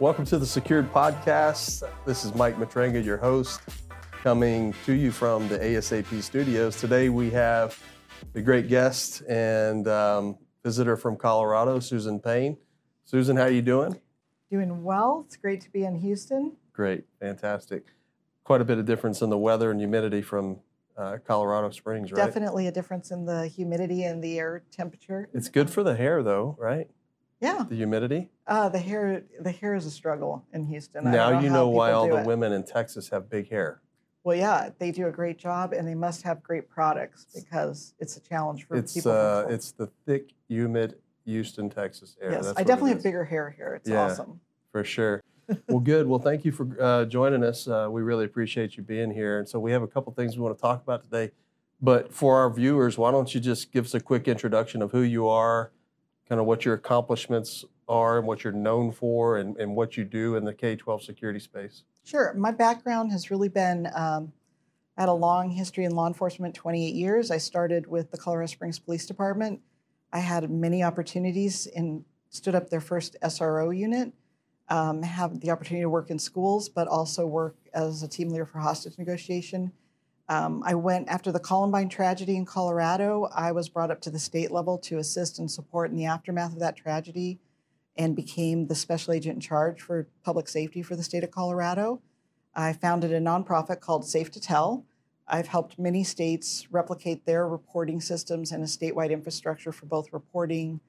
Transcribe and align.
Welcome 0.00 0.24
to 0.26 0.38
the 0.38 0.46
Secured 0.46 0.92
Podcast. 0.92 1.82
This 2.06 2.24
is 2.24 2.32
Mike 2.36 2.56
Matranga, 2.56 3.04
your 3.04 3.16
host, 3.16 3.60
coming 4.22 4.72
to 4.86 4.92
you 4.92 5.10
from 5.10 5.48
the 5.48 5.58
ASAP 5.58 6.22
studios. 6.22 6.76
Today 6.76 7.08
we 7.08 7.30
have 7.30 7.76
a 8.36 8.40
great 8.40 8.68
guest 8.68 9.22
and 9.22 9.88
um, 9.88 10.38
visitor 10.62 10.96
from 10.96 11.16
Colorado, 11.16 11.80
Susan 11.80 12.20
Payne. 12.20 12.56
Susan, 13.06 13.36
how 13.36 13.42
are 13.42 13.50
you 13.50 13.60
doing? 13.60 14.00
Doing 14.52 14.84
well. 14.84 15.24
It's 15.26 15.36
great 15.36 15.62
to 15.62 15.70
be 15.70 15.82
in 15.82 15.96
Houston. 15.96 16.52
Great, 16.72 17.02
fantastic. 17.18 17.86
Quite 18.44 18.60
a 18.60 18.64
bit 18.64 18.78
of 18.78 18.84
difference 18.84 19.20
in 19.20 19.30
the 19.30 19.38
weather 19.38 19.72
and 19.72 19.80
humidity 19.80 20.22
from 20.22 20.60
uh, 20.96 21.16
Colorado 21.26 21.70
Springs, 21.70 22.12
right? 22.12 22.24
Definitely 22.24 22.68
a 22.68 22.72
difference 22.72 23.10
in 23.10 23.24
the 23.24 23.48
humidity 23.48 24.04
and 24.04 24.22
the 24.22 24.38
air 24.38 24.62
temperature. 24.70 25.28
It's 25.34 25.48
good 25.48 25.68
for 25.68 25.82
the 25.82 25.96
hair, 25.96 26.22
though, 26.22 26.56
right? 26.56 26.88
Yeah. 27.40 27.64
The 27.68 27.76
humidity. 27.76 28.30
Uh, 28.46 28.68
the 28.68 28.78
hair 28.78 29.22
the 29.40 29.52
hair 29.52 29.74
is 29.74 29.86
a 29.86 29.90
struggle 29.90 30.44
in 30.52 30.66
Houston. 30.66 31.04
Now 31.04 31.40
you 31.40 31.50
know 31.50 31.68
why 31.68 31.92
all 31.92 32.08
the 32.08 32.18
it. 32.20 32.26
women 32.26 32.52
in 32.52 32.64
Texas 32.64 33.08
have 33.10 33.30
big 33.30 33.48
hair. 33.50 33.80
Well, 34.24 34.36
yeah, 34.36 34.70
they 34.78 34.90
do 34.90 35.06
a 35.06 35.12
great 35.12 35.38
job, 35.38 35.72
and 35.72 35.86
they 35.86 35.94
must 35.94 36.22
have 36.22 36.42
great 36.42 36.68
products 36.68 37.26
because 37.34 37.94
it's 37.98 38.16
a 38.16 38.20
challenge 38.20 38.66
for 38.66 38.76
It's 38.76 38.92
people. 38.92 39.12
uh, 39.12 39.44
it's 39.48 39.72
the 39.72 39.86
thick, 40.04 40.32
humid 40.48 40.96
Houston, 41.24 41.70
Texas 41.70 42.16
air. 42.20 42.32
yes, 42.32 42.46
That's 42.46 42.58
I 42.58 42.62
definitely 42.64 42.90
have 42.90 43.02
bigger 43.02 43.24
hair 43.24 43.48
here. 43.50 43.74
It's 43.76 43.88
Yeah. 43.88 44.04
awesome. 44.04 44.40
For 44.72 44.84
sure. 44.84 45.22
well, 45.68 45.78
good. 45.80 46.06
Well, 46.06 46.18
thank 46.18 46.44
you 46.44 46.52
for 46.52 46.66
uh, 46.82 47.04
joining 47.06 47.42
us. 47.42 47.66
Uh, 47.68 47.88
we 47.90 48.02
really 48.02 48.24
appreciate 48.26 48.76
you 48.76 48.82
being 48.82 49.10
here. 49.10 49.38
And 49.38 49.48
so 49.48 49.58
we 49.60 49.72
have 49.72 49.82
a 49.82 49.86
couple 49.86 50.12
things 50.12 50.36
we 50.36 50.42
want 50.42 50.56
to 50.56 50.60
talk 50.60 50.82
about 50.82 51.04
today. 51.04 51.30
But 51.80 52.12
for 52.12 52.36
our 52.36 52.50
viewers, 52.52 52.98
why 52.98 53.12
don't 53.12 53.32
you 53.34 53.40
just 53.40 53.72
give 53.72 53.86
us 53.86 53.94
a 53.94 54.00
quick 54.00 54.26
introduction 54.28 54.82
of 54.82 54.90
who 54.92 55.00
you 55.00 55.26
are, 55.28 55.70
kind 56.28 56.40
of 56.40 56.46
what 56.46 56.64
your 56.64 56.74
accomplishments 56.74 57.64
are, 57.88 58.18
and 58.18 58.26
what 58.26 58.44
you're 58.44 58.52
known 58.52 58.92
for, 58.92 59.38
and, 59.38 59.56
and 59.56 59.74
what 59.74 59.96
you 59.96 60.04
do 60.04 60.36
in 60.36 60.44
the 60.44 60.52
K 60.52 60.76
12 60.76 61.02
security 61.02 61.40
space? 61.40 61.84
Sure. 62.04 62.34
My 62.34 62.50
background 62.50 63.12
has 63.12 63.30
really 63.30 63.48
been 63.48 63.88
um, 63.94 64.32
had 64.98 65.08
a 65.08 65.12
long 65.12 65.50
history 65.50 65.84
in 65.84 65.92
law 65.92 66.08
enforcement, 66.08 66.54
28 66.54 66.94
years. 66.94 67.30
I 67.30 67.38
started 67.38 67.86
with 67.86 68.10
the 68.10 68.18
Colorado 68.18 68.46
Springs 68.46 68.78
Police 68.80 69.06
Department. 69.06 69.60
I 70.12 70.18
had 70.18 70.50
many 70.50 70.82
opportunities 70.82 71.68
and 71.68 72.04
stood 72.30 72.54
up 72.54 72.68
their 72.68 72.80
first 72.80 73.16
SRO 73.22 73.76
unit, 73.76 74.12
um, 74.68 75.02
have 75.02 75.40
the 75.40 75.50
opportunity 75.50 75.82
to 75.82 75.88
work 75.88 76.10
in 76.10 76.18
schools, 76.18 76.68
but 76.68 76.88
also 76.88 77.26
work 77.26 77.56
as 77.72 78.02
a 78.02 78.08
team 78.08 78.28
leader 78.30 78.44
for 78.44 78.58
hostage 78.58 78.98
negotiation. 78.98 79.72
Um, 80.28 80.62
I 80.64 80.74
went 80.74 81.08
after 81.08 81.32
the 81.32 81.40
Columbine 81.40 81.88
tragedy 81.88 82.36
in 82.36 82.44
Colorado. 82.44 83.28
I 83.34 83.52
was 83.52 83.68
brought 83.68 83.90
up 83.90 84.00
to 84.02 84.10
the 84.10 84.18
state 84.18 84.50
level 84.50 84.76
to 84.78 84.98
assist 84.98 85.38
and 85.38 85.50
support 85.50 85.90
in 85.90 85.96
the 85.96 86.04
aftermath 86.04 86.52
of 86.52 86.60
that 86.60 86.76
tragedy 86.76 87.38
and 87.96 88.14
became 88.14 88.66
the 88.66 88.74
special 88.74 89.14
agent 89.14 89.36
in 89.36 89.40
charge 89.40 89.80
for 89.80 90.08
public 90.22 90.48
safety 90.48 90.82
for 90.82 90.96
the 90.96 91.02
state 91.02 91.24
of 91.24 91.30
Colorado. 91.30 92.02
I 92.54 92.72
founded 92.74 93.12
a 93.12 93.20
nonprofit 93.20 93.80
called 93.80 94.04
Safe2Tell. 94.04 94.84
I've 95.26 95.48
helped 95.48 95.78
many 95.78 96.04
states 96.04 96.66
replicate 96.70 97.24
their 97.24 97.48
reporting 97.48 98.00
systems 98.00 98.52
and 98.52 98.62
a 98.62 98.66
statewide 98.66 99.10
infrastructure 99.10 99.72
for 99.72 99.86
both 99.86 100.12
reporting 100.12 100.80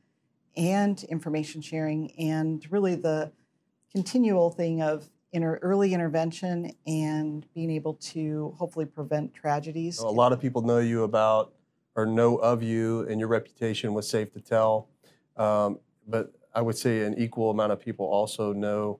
and 0.55 1.01
information 1.05 1.61
sharing, 1.61 2.11
and 2.19 2.65
really 2.71 2.95
the 2.95 3.31
continual 3.93 4.49
thing 4.49 4.81
of 4.81 5.09
inter- 5.31 5.59
early 5.61 5.93
intervention 5.93 6.71
and 6.87 7.45
being 7.53 7.71
able 7.71 7.95
to 7.95 8.53
hopefully 8.57 8.85
prevent 8.85 9.33
tragedies. 9.33 9.99
A 9.99 10.07
lot 10.07 10.33
of 10.33 10.39
people 10.39 10.61
know 10.61 10.79
you 10.79 11.03
about 11.03 11.53
or 11.95 12.05
know 12.05 12.37
of 12.37 12.63
you 12.63 13.01
and 13.09 13.19
your 13.19 13.29
reputation 13.29 13.93
was 13.93 14.07
Safe2Tell. 14.11 14.87
Um, 15.37 15.79
but 16.07 16.33
I 16.53 16.61
would 16.61 16.77
say 16.77 17.01
an 17.05 17.17
equal 17.17 17.51
amount 17.51 17.71
of 17.71 17.79
people 17.79 18.05
also 18.05 18.53
know 18.53 18.99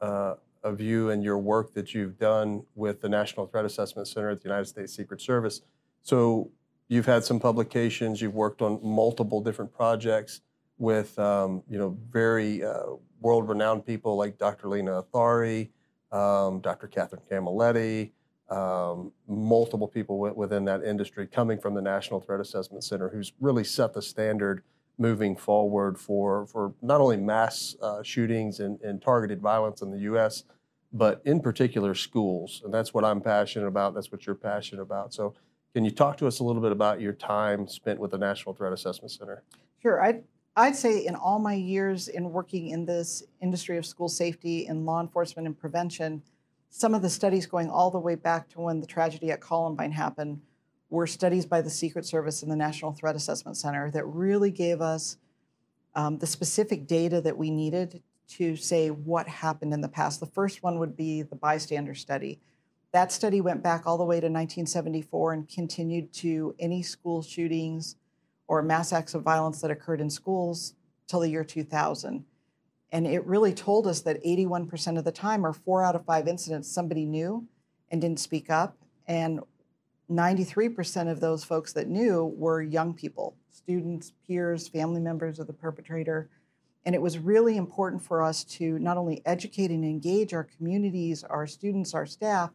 uh, 0.00 0.34
of 0.62 0.80
you 0.80 1.10
and 1.10 1.22
your 1.22 1.38
work 1.38 1.72
that 1.74 1.94
you've 1.94 2.18
done 2.18 2.64
with 2.74 3.00
the 3.00 3.08
National 3.08 3.46
Threat 3.46 3.64
Assessment 3.64 4.08
Center 4.08 4.30
at 4.30 4.40
the 4.40 4.48
United 4.48 4.66
States 4.66 4.94
Secret 4.94 5.20
Service. 5.20 5.62
So 6.02 6.50
you've 6.88 7.06
had 7.06 7.24
some 7.24 7.40
publications, 7.40 8.20
you've 8.20 8.34
worked 8.34 8.62
on 8.62 8.80
multiple 8.82 9.40
different 9.40 9.72
projects 9.72 10.40
with 10.78 11.18
um, 11.18 11.62
you 11.68 11.78
know 11.78 11.96
very 12.10 12.62
uh, 12.62 12.82
world-renowned 13.26 13.84
people 13.84 14.16
like 14.16 14.38
Dr. 14.38 14.68
Lina 14.68 15.02
Alathari, 15.02 15.70
um, 16.12 16.60
Dr. 16.60 16.86
Catherine 16.86 17.22
Camilletti, 17.28 18.12
um, 18.50 19.10
multiple 19.26 19.88
people 19.88 20.20
within 20.36 20.64
that 20.66 20.84
industry 20.84 21.26
coming 21.26 21.58
from 21.58 21.74
the 21.74 21.82
National 21.82 22.20
Threat 22.20 22.38
Assessment 22.38 22.84
Center 22.84 23.08
who's 23.08 23.32
really 23.40 23.64
set 23.64 23.92
the 23.92 24.00
standard 24.00 24.62
moving 24.96 25.34
forward 25.34 25.98
for, 25.98 26.46
for 26.46 26.72
not 26.80 27.00
only 27.00 27.16
mass 27.16 27.74
uh, 27.82 28.00
shootings 28.04 28.60
and, 28.60 28.80
and 28.82 29.02
targeted 29.02 29.40
violence 29.40 29.82
in 29.82 29.90
the 29.90 29.98
U.S., 30.10 30.44
but 30.92 31.20
in 31.24 31.40
particular 31.40 31.96
schools. 31.96 32.62
And 32.64 32.72
that's 32.72 32.94
what 32.94 33.04
I'm 33.04 33.20
passionate 33.20 33.66
about. 33.66 33.92
That's 33.92 34.12
what 34.12 34.24
you're 34.24 34.36
passionate 34.36 34.82
about. 34.82 35.12
So, 35.12 35.34
can 35.74 35.84
you 35.84 35.90
talk 35.90 36.16
to 36.18 36.28
us 36.28 36.38
a 36.38 36.44
little 36.44 36.62
bit 36.62 36.70
about 36.70 37.00
your 37.00 37.12
time 37.12 37.66
spent 37.66 37.98
with 37.98 38.12
the 38.12 38.18
National 38.18 38.54
Threat 38.54 38.72
Assessment 38.72 39.10
Center? 39.10 39.42
Sure. 39.82 40.00
I'd, 40.00 40.22
I'd 40.58 40.74
say 40.74 41.04
in 41.04 41.14
all 41.14 41.38
my 41.38 41.52
years 41.52 42.08
in 42.08 42.32
working 42.32 42.68
in 42.68 42.86
this 42.86 43.22
industry 43.42 43.76
of 43.76 43.84
school 43.84 44.08
safety 44.08 44.66
and 44.66 44.86
law 44.86 45.02
enforcement 45.02 45.46
and 45.46 45.58
prevention, 45.58 46.22
some 46.70 46.94
of 46.94 47.02
the 47.02 47.10
studies 47.10 47.44
going 47.44 47.68
all 47.68 47.90
the 47.90 47.98
way 47.98 48.14
back 48.14 48.48
to 48.50 48.60
when 48.62 48.80
the 48.80 48.86
tragedy 48.86 49.30
at 49.30 49.42
Columbine 49.42 49.92
happened 49.92 50.40
were 50.88 51.06
studies 51.06 51.44
by 51.44 51.60
the 51.60 51.68
Secret 51.68 52.06
Service 52.06 52.42
and 52.42 52.50
the 52.50 52.56
National 52.56 52.92
Threat 52.92 53.16
Assessment 53.16 53.58
Center 53.58 53.90
that 53.90 54.06
really 54.06 54.50
gave 54.50 54.80
us 54.80 55.18
um, 55.94 56.16
the 56.18 56.26
specific 56.26 56.86
data 56.86 57.20
that 57.20 57.36
we 57.36 57.50
needed 57.50 58.02
to 58.28 58.56
say 58.56 58.88
what 58.88 59.28
happened 59.28 59.74
in 59.74 59.82
the 59.82 59.88
past. 59.88 60.20
The 60.20 60.26
first 60.26 60.62
one 60.62 60.78
would 60.78 60.96
be 60.96 61.20
the 61.20 61.36
bystander 61.36 61.94
study. 61.94 62.40
That 62.92 63.12
study 63.12 63.42
went 63.42 63.62
back 63.62 63.86
all 63.86 63.98
the 63.98 64.04
way 64.04 64.16
to 64.16 64.26
1974 64.26 65.32
and 65.34 65.48
continued 65.48 66.14
to 66.14 66.54
any 66.58 66.82
school 66.82 67.20
shootings 67.20 67.96
or 68.48 68.62
mass 68.62 68.92
acts 68.92 69.14
of 69.14 69.22
violence 69.22 69.60
that 69.60 69.70
occurred 69.70 70.00
in 70.00 70.10
schools 70.10 70.74
till 71.06 71.20
the 71.20 71.30
year 71.30 71.44
2000. 71.44 72.24
And 72.92 73.06
it 73.06 73.26
really 73.26 73.52
told 73.52 73.86
us 73.86 74.00
that 74.02 74.22
81% 74.24 74.98
of 74.98 75.04
the 75.04 75.12
time, 75.12 75.44
or 75.44 75.52
four 75.52 75.84
out 75.84 75.96
of 75.96 76.04
five 76.04 76.28
incidents, 76.28 76.70
somebody 76.70 77.04
knew 77.04 77.46
and 77.90 78.00
didn't 78.00 78.20
speak 78.20 78.48
up. 78.48 78.76
And 79.06 79.40
93% 80.10 81.10
of 81.10 81.20
those 81.20 81.44
folks 81.44 81.72
that 81.72 81.88
knew 81.88 82.24
were 82.36 82.62
young 82.62 82.94
people, 82.94 83.36
students, 83.50 84.12
peers, 84.26 84.68
family 84.68 85.00
members 85.00 85.38
of 85.38 85.46
the 85.46 85.52
perpetrator. 85.52 86.28
And 86.84 86.94
it 86.94 87.02
was 87.02 87.18
really 87.18 87.56
important 87.56 88.02
for 88.02 88.22
us 88.22 88.44
to 88.44 88.78
not 88.78 88.96
only 88.96 89.20
educate 89.26 89.72
and 89.72 89.84
engage 89.84 90.32
our 90.32 90.44
communities, 90.44 91.24
our 91.24 91.46
students, 91.48 91.92
our 91.92 92.06
staff 92.06 92.50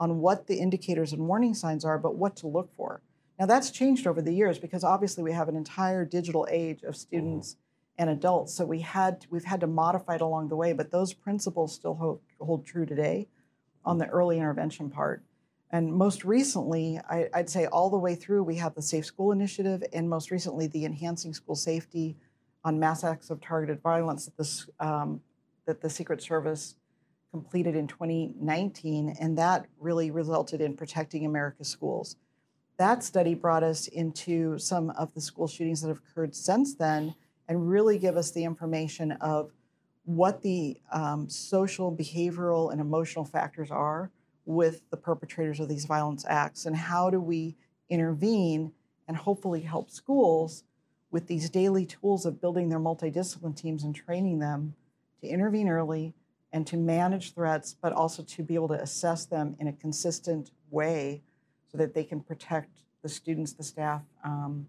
on 0.00 0.18
what 0.18 0.48
the 0.48 0.56
indicators 0.56 1.12
and 1.12 1.28
warning 1.28 1.54
signs 1.54 1.84
are, 1.84 1.96
but 1.96 2.16
what 2.16 2.34
to 2.36 2.48
look 2.48 2.74
for. 2.76 3.00
Now 3.38 3.46
that's 3.46 3.70
changed 3.70 4.06
over 4.06 4.22
the 4.22 4.32
years 4.32 4.58
because 4.58 4.84
obviously 4.84 5.22
we 5.22 5.32
have 5.32 5.48
an 5.48 5.56
entire 5.56 6.04
digital 6.04 6.46
age 6.50 6.82
of 6.82 6.96
students 6.96 7.56
and 7.98 8.10
adults. 8.10 8.54
So 8.54 8.64
we 8.64 8.80
had 8.80 9.26
we've 9.30 9.44
had 9.44 9.60
to 9.60 9.66
modify 9.66 10.16
it 10.16 10.20
along 10.20 10.48
the 10.48 10.56
way, 10.56 10.72
but 10.72 10.90
those 10.90 11.12
principles 11.12 11.74
still 11.74 11.94
hold, 11.94 12.20
hold 12.40 12.66
true 12.66 12.86
today 12.86 13.28
on 13.84 13.98
the 13.98 14.06
early 14.08 14.38
intervention 14.38 14.90
part. 14.90 15.22
And 15.70 15.92
most 15.92 16.24
recently, 16.24 16.98
I, 17.10 17.28
I'd 17.34 17.50
say 17.50 17.66
all 17.66 17.90
the 17.90 17.98
way 17.98 18.14
through, 18.14 18.44
we 18.44 18.56
have 18.56 18.74
the 18.74 18.82
Safe 18.82 19.04
School 19.04 19.32
Initiative, 19.32 19.82
and 19.92 20.08
most 20.08 20.30
recently, 20.30 20.68
the 20.68 20.84
Enhancing 20.84 21.34
School 21.34 21.56
Safety 21.56 22.16
on 22.64 22.78
Mass 22.78 23.02
Acts 23.02 23.30
of 23.30 23.40
Targeted 23.40 23.82
Violence 23.82 24.26
that, 24.26 24.36
this, 24.36 24.68
um, 24.78 25.20
that 25.66 25.80
the 25.80 25.90
Secret 25.90 26.22
Service 26.22 26.76
completed 27.32 27.74
in 27.74 27.88
2019, 27.88 29.16
and 29.20 29.36
that 29.38 29.66
really 29.80 30.10
resulted 30.10 30.60
in 30.60 30.76
protecting 30.76 31.26
America's 31.26 31.68
schools. 31.68 32.16
That 32.78 33.02
study 33.02 33.34
brought 33.34 33.62
us 33.62 33.88
into 33.88 34.58
some 34.58 34.90
of 34.90 35.14
the 35.14 35.20
school 35.20 35.48
shootings 35.48 35.80
that 35.80 35.88
have 35.88 35.98
occurred 36.10 36.34
since 36.34 36.74
then 36.74 37.14
and 37.48 37.70
really 37.70 37.98
give 37.98 38.16
us 38.16 38.32
the 38.32 38.44
information 38.44 39.12
of 39.12 39.52
what 40.04 40.42
the 40.42 40.76
um, 40.92 41.28
social, 41.28 41.94
behavioral, 41.94 42.70
and 42.70 42.80
emotional 42.80 43.24
factors 43.24 43.70
are 43.70 44.10
with 44.44 44.82
the 44.90 44.96
perpetrators 44.96 45.58
of 45.58 45.68
these 45.68 45.86
violence 45.86 46.24
acts 46.28 46.66
and 46.66 46.76
how 46.76 47.10
do 47.10 47.20
we 47.20 47.56
intervene 47.88 48.72
and 49.08 49.16
hopefully 49.16 49.62
help 49.62 49.90
schools 49.90 50.64
with 51.10 51.26
these 51.26 51.48
daily 51.48 51.86
tools 51.86 52.26
of 52.26 52.40
building 52.40 52.68
their 52.68 52.78
multidiscipline 52.78 53.56
teams 53.56 53.84
and 53.84 53.94
training 53.94 54.38
them 54.38 54.74
to 55.20 55.26
intervene 55.26 55.68
early 55.68 56.14
and 56.52 56.66
to 56.66 56.76
manage 56.76 57.34
threats, 57.34 57.74
but 57.80 57.92
also 57.92 58.22
to 58.22 58.42
be 58.42 58.54
able 58.54 58.68
to 58.68 58.80
assess 58.80 59.24
them 59.24 59.56
in 59.58 59.66
a 59.66 59.72
consistent 59.72 60.50
way 60.70 61.22
so 61.76 61.82
that 61.84 61.94
they 61.94 62.04
can 62.04 62.20
protect 62.20 62.70
the 63.02 63.08
students, 63.08 63.52
the 63.52 63.62
staff 63.62 64.02
um, 64.24 64.66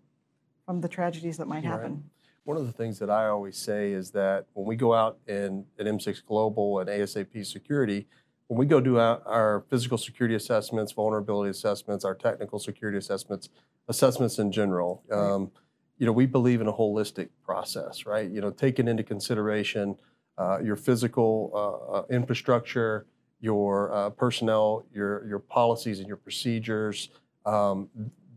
from 0.65 0.81
the 0.81 0.88
tragedies 0.88 1.38
that 1.38 1.48
might 1.48 1.63
Right. 1.63 1.71
happen. 1.71 2.04
One 2.44 2.57
of 2.57 2.65
the 2.65 2.71
things 2.71 3.00
that 3.00 3.09
I 3.09 3.27
always 3.27 3.57
say 3.57 3.92
is 3.92 4.12
that 4.12 4.45
when 4.54 4.65
we 4.65 4.75
go 4.75 4.94
out 4.94 5.18
in 5.27 5.65
at 5.80 5.86
M6 5.86 6.25
Global 6.25 6.80
and 6.80 6.89
ASAP 6.89 7.45
Security, 7.45 8.07
when 8.48 8.57
we 8.57 8.65
go 8.65 8.80
do 8.80 8.98
our, 8.98 9.21
our 9.25 9.63
physical 9.69 9.98
security 9.98 10.36
assessments, 10.36 10.94
vulnerability 10.94 11.50
assessments, 11.50 12.06
our 12.06 12.15
technical 12.15 12.59
security 12.59 12.98
assessments, 12.98 13.50
assessments 13.89 14.39
in 14.39 14.51
general, 14.51 15.03
um, 15.12 15.51
you 15.98 16.06
know, 16.06 16.13
we 16.13 16.25
believe 16.25 16.62
in 16.62 16.68
a 16.68 16.74
holistic 16.74 17.30
process, 17.44 18.06
right? 18.06 18.30
You 18.30 18.39
know, 18.39 18.51
taking 18.51 18.88
into 18.88 19.03
consideration 19.03 19.98
uh, 20.38 20.60
your 20.63 20.75
physical 20.77 21.51
uh, 21.53 21.98
uh, 21.98 22.03
infrastructure, 22.10 23.07
your 23.39 23.94
uh, 23.94 24.10
personnel, 24.10 24.86
your 24.94 25.28
your 25.28 25.39
policies 25.39 26.00
and 26.00 26.07
your 26.07 26.18
procedures. 26.18 27.10
Um, 27.45 27.89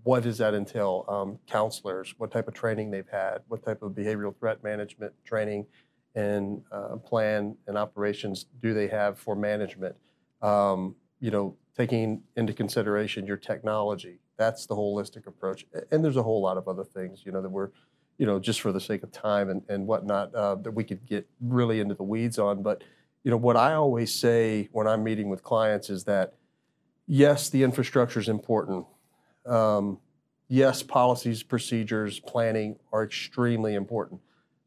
what 0.02 0.22
does 0.22 0.38
that 0.38 0.54
entail? 0.54 1.04
Um, 1.08 1.38
counselors, 1.46 2.14
what 2.18 2.30
type 2.30 2.48
of 2.48 2.54
training 2.54 2.90
they've 2.90 3.08
had, 3.10 3.38
what 3.48 3.64
type 3.64 3.82
of 3.82 3.92
behavioral 3.92 4.34
threat 4.38 4.62
management 4.62 5.12
training 5.24 5.66
and 6.14 6.62
uh, 6.72 6.96
plan 6.96 7.56
and 7.66 7.76
operations 7.76 8.46
do 8.62 8.72
they 8.74 8.88
have 8.88 9.18
for 9.18 9.36
management? 9.36 9.94
Um, 10.42 10.94
you 11.20 11.30
know, 11.30 11.56
taking 11.76 12.22
into 12.36 12.52
consideration 12.52 13.26
your 13.26 13.36
technology. 13.36 14.20
That's 14.38 14.66
the 14.66 14.74
holistic 14.74 15.26
approach. 15.26 15.66
And 15.90 16.02
there's 16.02 16.16
a 16.16 16.22
whole 16.22 16.40
lot 16.40 16.56
of 16.56 16.66
other 16.66 16.84
things, 16.84 17.22
you 17.26 17.32
know, 17.32 17.42
that 17.42 17.50
we're, 17.50 17.68
you 18.16 18.24
know, 18.24 18.38
just 18.38 18.62
for 18.62 18.72
the 18.72 18.80
sake 18.80 19.02
of 19.02 19.12
time 19.12 19.50
and, 19.50 19.62
and 19.68 19.86
whatnot, 19.86 20.34
uh, 20.34 20.54
that 20.56 20.70
we 20.70 20.82
could 20.82 21.04
get 21.06 21.28
really 21.42 21.80
into 21.80 21.94
the 21.94 22.02
weeds 22.02 22.38
on. 22.38 22.62
But, 22.62 22.82
you 23.22 23.30
know, 23.30 23.36
what 23.36 23.56
I 23.56 23.74
always 23.74 24.14
say 24.14 24.68
when 24.72 24.86
I'm 24.86 25.04
meeting 25.04 25.28
with 25.28 25.42
clients 25.42 25.90
is 25.90 26.04
that, 26.04 26.34
yes, 27.06 27.50
the 27.50 27.62
infrastructure 27.62 28.20
is 28.20 28.28
important. 28.28 28.86
Um, 29.46 29.98
yes, 30.48 30.82
policies, 30.82 31.42
procedures, 31.42 32.18
planning 32.20 32.76
are 32.92 33.04
extremely 33.04 33.74
important. 33.74 34.20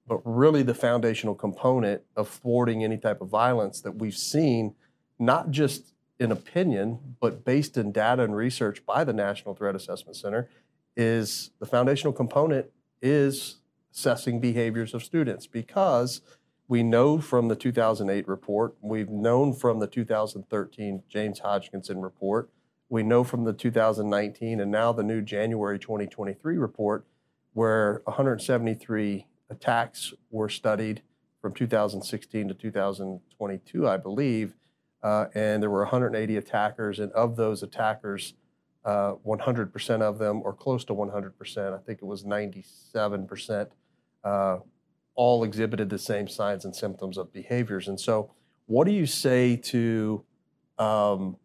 But 0.08 0.22
really, 0.26 0.64
the 0.64 0.76
foundational 0.76 1.34
component 1.34 2.02
of 2.16 2.28
thwarting 2.28 2.84
any 2.84 2.98
type 2.98 3.22
of 3.22 3.30
violence 3.30 3.82
that 3.82 3.94
we've 3.94 4.18
seen, 4.18 4.76
not 5.18 5.50
just 5.50 5.94
in 6.20 6.32
opinion, 6.32 7.00
but 7.20 7.46
based 7.46 7.78
in 7.78 7.92
data 7.92 8.24
and 8.24 8.36
research 8.36 8.86
by 8.86 9.04
the 9.04 9.14
National 9.14 9.56
Threat 9.56 9.76
Assessment 9.76 10.16
Center, 10.16 10.50
is 10.96 11.52
the 11.60 11.66
foundational 11.66 12.14
component 12.14 12.68
is 13.02 13.58
assessing 13.94 14.40
behaviors 14.40 14.94
of 14.94 15.04
students 15.04 15.48
because 15.48 16.22
we 16.68 16.84
know 16.84 17.20
from 17.20 17.48
the 17.48 17.56
2008 17.56 18.28
report, 18.28 18.76
we've 18.82 19.10
known 19.10 19.54
from 19.54 19.80
the 19.80 19.88
2013 19.88 21.04
James 21.10 21.40
Hodgkinson 21.40 22.02
report, 22.02 22.50
we 22.90 23.04
know 23.04 23.24
from 23.24 23.44
the 23.44 23.54
2019 23.54 24.60
and 24.60 24.72
now 24.72 24.92
the 24.92 25.04
new 25.04 25.22
January 25.22 25.80
2023 25.80 26.58
report, 26.58 27.06
where 27.54 28.02
173 28.06 29.28
attacks 29.50 30.14
were 30.30 30.50
studied 30.50 31.02
from 31.42 31.54
2016 31.54 32.48
to 32.48 32.54
2022, 32.54 33.88
I 33.88 33.98
believe, 33.98 34.56
uh, 35.02 35.26
and 35.34 35.62
there 35.62 35.70
were 35.70 35.82
180 35.82 36.38
attackers, 36.38 37.00
and 37.00 37.12
of 37.12 37.36
those 37.36 37.64
attackers, 37.64 38.34
uh, 38.86 39.14
100% 39.26 40.02
of 40.02 40.20
them, 40.20 40.42
or 40.44 40.54
close 40.54 40.86
to 40.86 40.94
100%, 40.94 41.74
I 41.74 41.78
think 41.80 42.00
it 42.02 42.06
was 42.06 42.24
97%, 42.24 43.72
uh, 44.24 44.58
all 45.16 45.44
exhibited 45.44 45.90
the 45.90 45.98
same 45.98 46.28
signs 46.28 46.66
and 46.66 46.76
symptoms 46.76 47.18
of 47.18 47.32
behaviors. 47.32 47.88
And 47.88 48.00
so, 48.00 48.32
what 48.66 48.86
do 48.86 48.94
you 48.94 49.06
say 49.06 49.56
to 49.58 50.24
um, 50.80 51.38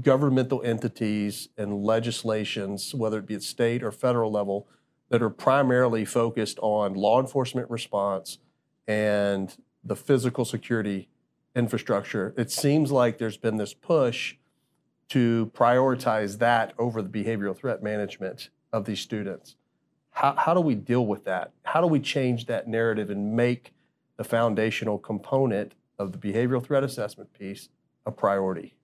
governmental 0.00 0.62
entities 0.62 1.48
and 1.56 1.84
legislations, 1.84 2.94
whether 2.94 3.18
it 3.18 3.26
be 3.26 3.34
at 3.34 3.42
state 3.42 3.82
or 3.82 3.90
federal 3.90 4.30
level, 4.30 4.68
that 5.08 5.22
are 5.22 5.30
primarily 5.30 6.04
focused 6.04 6.58
on 6.60 6.94
law 6.94 7.20
enforcement 7.20 7.70
response 7.70 8.38
and 8.86 9.56
the 9.82 9.96
physical 9.96 10.44
security 10.44 11.08
infrastructure? 11.54 12.34
It 12.36 12.50
seems 12.50 12.92
like 12.92 13.18
there's 13.18 13.36
been 13.36 13.56
this 13.56 13.74
push 13.74 14.36
to 15.10 15.50
prioritize 15.54 16.38
that 16.38 16.72
over 16.78 17.02
the 17.02 17.08
behavioral 17.08 17.56
threat 17.56 17.82
management 17.82 18.50
of 18.72 18.84
these 18.84 19.00
students. 19.00 19.56
How, 20.20 20.34
how 20.36 20.52
do 20.52 20.60
we 20.60 20.74
deal 20.74 21.06
with 21.06 21.24
that? 21.24 21.50
How 21.62 21.80
do 21.80 21.86
we 21.86 21.98
change 21.98 22.44
that 22.44 22.68
narrative 22.68 23.08
and 23.08 23.34
make 23.34 23.72
the 24.18 24.24
foundational 24.24 24.98
component 24.98 25.72
of 25.98 26.12
the 26.12 26.18
behavioral 26.18 26.62
threat 26.62 26.84
assessment 26.84 27.32
piece 27.32 27.70
a 28.04 28.12
priority? 28.12 28.74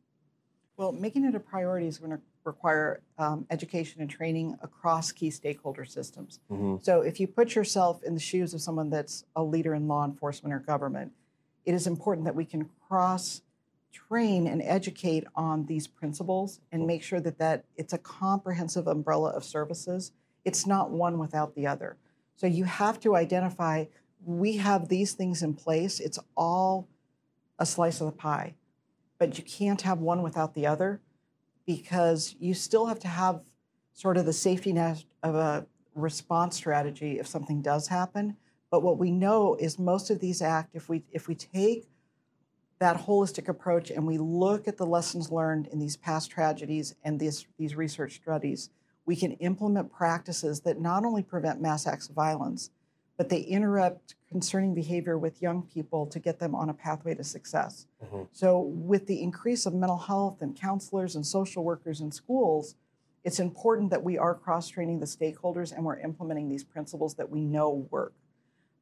Well, 0.78 0.92
making 0.92 1.26
it 1.26 1.34
a 1.34 1.40
priority 1.40 1.88
is 1.88 1.98
going 1.98 2.12
to 2.12 2.20
require 2.44 3.02
um, 3.18 3.44
education 3.50 4.00
and 4.00 4.08
training 4.08 4.56
across 4.62 5.12
key 5.12 5.28
stakeholder 5.28 5.84
systems. 5.84 6.40
Mhm. 6.50 6.82
So, 6.82 7.02
if 7.02 7.20
you 7.20 7.26
put 7.26 7.54
yourself 7.54 8.02
in 8.02 8.14
the 8.14 8.20
shoes 8.20 8.54
of 8.54 8.62
someone 8.62 8.88
that's 8.88 9.26
a 9.34 9.44
leader 9.44 9.74
in 9.74 9.88
law 9.88 10.06
enforcement 10.06 10.54
or 10.54 10.60
government, 10.60 11.12
it 11.66 11.74
is 11.74 11.86
important 11.86 12.24
that 12.24 12.34
we 12.34 12.46
can 12.46 12.70
cross 12.88 13.42
train 13.92 14.46
and 14.46 14.62
educate 14.62 15.24
on 15.34 15.66
these 15.66 15.86
principles 15.86 16.60
and 16.72 16.86
make 16.86 17.02
sure 17.02 17.20
that 17.20 17.36
that 17.38 17.66
it's 17.76 17.92
a 17.92 17.98
comprehensive 17.98 18.86
umbrella 18.86 19.32
of 19.32 19.44
services. 19.44 20.12
It's 20.46 20.66
not 20.66 20.90
one 20.90 21.18
without 21.18 21.56
the 21.56 21.66
other. 21.66 21.96
So 22.36 22.46
you 22.46 22.64
have 22.64 23.00
to 23.00 23.16
identify 23.16 23.86
we 24.24 24.56
have 24.56 24.88
these 24.88 25.12
things 25.12 25.42
in 25.42 25.54
place. 25.54 26.00
It's 26.00 26.18
all 26.36 26.88
a 27.58 27.66
slice 27.66 28.00
of 28.00 28.06
the 28.06 28.12
pie. 28.12 28.54
But 29.18 29.38
you 29.38 29.44
can't 29.44 29.82
have 29.82 29.98
one 29.98 30.22
without 30.22 30.54
the 30.54 30.66
other 30.66 31.00
because 31.66 32.36
you 32.38 32.54
still 32.54 32.86
have 32.86 33.00
to 33.00 33.08
have 33.08 33.42
sort 33.92 34.16
of 34.16 34.24
the 34.24 34.32
safety 34.32 34.72
net 34.72 35.04
of 35.22 35.34
a 35.34 35.66
response 35.94 36.56
strategy 36.56 37.18
if 37.18 37.26
something 37.26 37.60
does 37.60 37.88
happen. 37.88 38.36
But 38.70 38.82
what 38.82 38.98
we 38.98 39.10
know 39.10 39.56
is 39.56 39.78
most 39.78 40.10
of 40.10 40.20
these 40.20 40.40
act 40.40 40.74
if 40.74 40.88
we 40.88 41.02
if 41.12 41.26
we 41.26 41.34
take 41.34 41.88
that 42.78 43.06
holistic 43.06 43.48
approach 43.48 43.90
and 43.90 44.06
we 44.06 44.18
look 44.18 44.68
at 44.68 44.76
the 44.76 44.86
lessons 44.86 45.32
learned 45.32 45.66
in 45.68 45.78
these 45.80 45.96
past 45.96 46.30
tragedies 46.30 46.94
and 47.04 47.18
these, 47.18 47.46
these 47.58 47.74
research 47.74 48.16
studies, 48.16 48.68
we 49.06 49.16
can 49.16 49.32
implement 49.34 49.92
practices 49.92 50.60
that 50.60 50.80
not 50.80 51.04
only 51.04 51.22
prevent 51.22 51.60
mass 51.60 51.86
acts 51.86 52.08
of 52.08 52.14
violence, 52.14 52.70
but 53.16 53.28
they 53.28 53.40
interrupt 53.40 54.16
concerning 54.28 54.74
behavior 54.74 55.16
with 55.16 55.40
young 55.40 55.62
people 55.62 56.06
to 56.06 56.18
get 56.18 56.38
them 56.38 56.54
on 56.54 56.68
a 56.68 56.74
pathway 56.74 57.14
to 57.14 57.24
success. 57.24 57.86
Mhm. 58.04 58.26
So, 58.32 58.60
with 58.60 59.06
the 59.06 59.22
increase 59.22 59.64
of 59.64 59.72
mental 59.72 59.96
health 59.96 60.42
and 60.42 60.54
counselors 60.54 61.16
and 61.16 61.24
social 61.24 61.64
workers 61.64 62.00
in 62.00 62.10
schools, 62.10 62.74
it's 63.24 63.40
important 63.40 63.90
that 63.90 64.04
we 64.04 64.18
are 64.18 64.34
cross 64.34 64.68
training 64.68 65.00
the 65.00 65.06
stakeholders 65.06 65.72
and 65.72 65.84
we're 65.84 65.98
implementing 66.00 66.48
these 66.48 66.64
principles 66.64 67.14
that 67.14 67.30
we 67.30 67.40
know 67.44 67.86
work. 67.90 68.12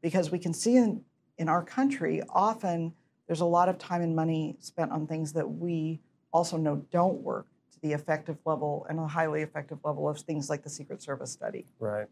Because 0.00 0.30
we 0.30 0.38
can 0.38 0.52
see 0.52 0.76
in, 0.76 1.04
in 1.38 1.48
our 1.48 1.62
country, 1.62 2.22
often 2.30 2.94
there's 3.26 3.40
a 3.40 3.46
lot 3.46 3.68
of 3.68 3.78
time 3.78 4.02
and 4.02 4.16
money 4.16 4.56
spent 4.58 4.90
on 4.90 5.06
things 5.06 5.32
that 5.34 5.48
we 5.48 6.00
also 6.32 6.56
know 6.56 6.76
don't 6.90 7.22
work 7.22 7.46
the 7.84 7.92
effective 7.92 8.38
level 8.46 8.86
and 8.88 8.98
a 8.98 9.06
highly 9.06 9.42
effective 9.42 9.78
level 9.84 10.08
of 10.08 10.18
things 10.18 10.48
like 10.48 10.62
the 10.64 10.70
Secret 10.70 11.02
Service 11.02 11.30
study. 11.30 11.66
Right. 11.78 12.06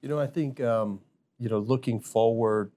You 0.00 0.08
know, 0.08 0.18
I 0.18 0.26
think, 0.26 0.58
um, 0.62 1.00
you 1.38 1.50
know, 1.50 1.58
looking 1.58 2.00
forward 2.00 2.72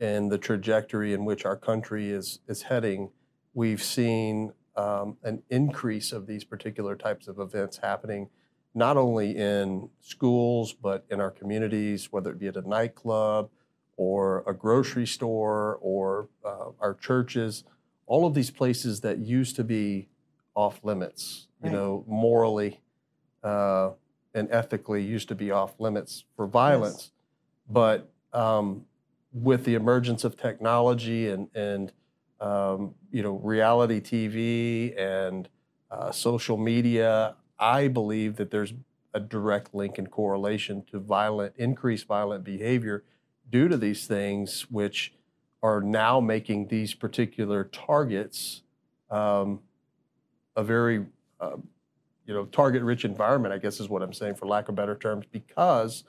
and 0.00 0.30
the 0.30 0.36
trajectory 0.36 1.14
in 1.14 1.24
which 1.24 1.46
our 1.46 1.56
country 1.56 2.10
is, 2.10 2.40
is 2.46 2.60
heading, 2.60 3.08
we've 3.54 3.82
seen 3.82 4.52
um, 4.76 5.16
an 5.22 5.42
increase 5.48 6.12
of 6.12 6.26
these 6.26 6.44
particular 6.44 6.94
types 6.94 7.26
of 7.26 7.38
events 7.38 7.78
happening, 7.78 8.28
not 8.74 8.98
only 8.98 9.34
in 9.34 9.88
schools, 10.02 10.74
but 10.74 11.06
in 11.10 11.22
our 11.22 11.30
communities, 11.30 12.12
whether 12.12 12.32
it 12.32 12.38
be 12.38 12.48
at 12.48 12.56
a 12.56 12.68
nightclub 12.68 13.48
or 13.96 14.44
a 14.46 14.52
grocery 14.52 15.06
store 15.06 15.78
or 15.80 16.28
uh, 16.44 16.66
our 16.80 16.92
churches, 16.92 17.64
all 18.06 18.26
of 18.26 18.34
these 18.34 18.50
places 18.50 19.00
that 19.00 19.20
used 19.20 19.56
to 19.56 19.64
be 19.64 20.08
off 20.54 20.80
limits, 20.84 21.48
you 21.64 21.70
Right. 21.70 21.72
know, 21.72 22.04
morally 22.08 22.80
uh, 23.42 23.92
and 24.34 24.48
ethically 24.52 25.02
used 25.04 25.28
to 25.28 25.34
be 25.36 25.50
off 25.50 25.80
limits 25.80 26.24
for 26.36 26.46
violence. 26.46 27.12
But 27.68 28.12
um, 28.32 28.86
with 29.32 29.64
the 29.64 29.74
emergence 29.74 30.24
of 30.24 30.36
technology 30.36 31.28
and, 31.28 31.48
and 31.54 31.92
um, 32.40 32.94
you 33.10 33.22
know, 33.22 33.34
reality 33.38 34.00
TV 34.00 34.98
and 34.98 35.48
uh, 35.90 36.12
social 36.12 36.56
media, 36.58 37.36
I 37.58 37.88
believe 37.88 38.36
that 38.36 38.50
there's 38.50 38.74
a 39.14 39.20
direct 39.20 39.74
link 39.74 39.98
and 39.98 40.10
correlation 40.10 40.84
to 40.90 40.98
violent, 41.00 41.54
increased 41.56 42.06
violent 42.06 42.44
behavior 42.44 43.04
due 43.50 43.68
to 43.68 43.76
these 43.76 44.06
things, 44.06 44.70
which 44.70 45.14
are 45.62 45.80
now 45.80 46.20
making 46.20 46.68
these 46.68 46.94
particular 46.94 47.64
targets 47.64 48.62
um, 49.10 49.62
a 50.56 50.64
very, 50.64 51.06
uh, 51.44 51.56
you 52.26 52.34
know, 52.34 52.46
target-rich 52.46 53.04
environment. 53.04 53.52
I 53.52 53.58
guess 53.58 53.80
is 53.80 53.88
what 53.88 54.02
I'm 54.02 54.12
saying, 54.12 54.36
for 54.36 54.46
lack 54.46 54.68
of 54.68 54.74
better 54.74 54.96
terms, 54.96 55.26
because 55.30 56.04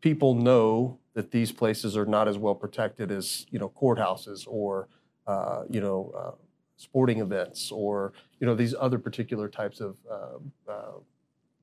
people 0.00 0.34
know 0.34 0.98
that 1.14 1.30
these 1.30 1.52
places 1.52 1.96
are 1.96 2.06
not 2.06 2.28
as 2.28 2.36
well 2.38 2.54
protected 2.54 3.10
as 3.10 3.46
you 3.50 3.58
know 3.58 3.68
courthouses 3.68 4.46
or 4.46 4.88
uh, 5.26 5.62
you 5.70 5.80
know 5.80 6.12
uh, 6.16 6.32
sporting 6.76 7.20
events 7.20 7.70
or 7.72 8.12
you 8.40 8.46
know 8.46 8.54
these 8.54 8.74
other 8.78 8.98
particular 8.98 9.48
types 9.48 9.80
of 9.80 9.96
uh, 10.10 10.70
uh, 10.70 10.92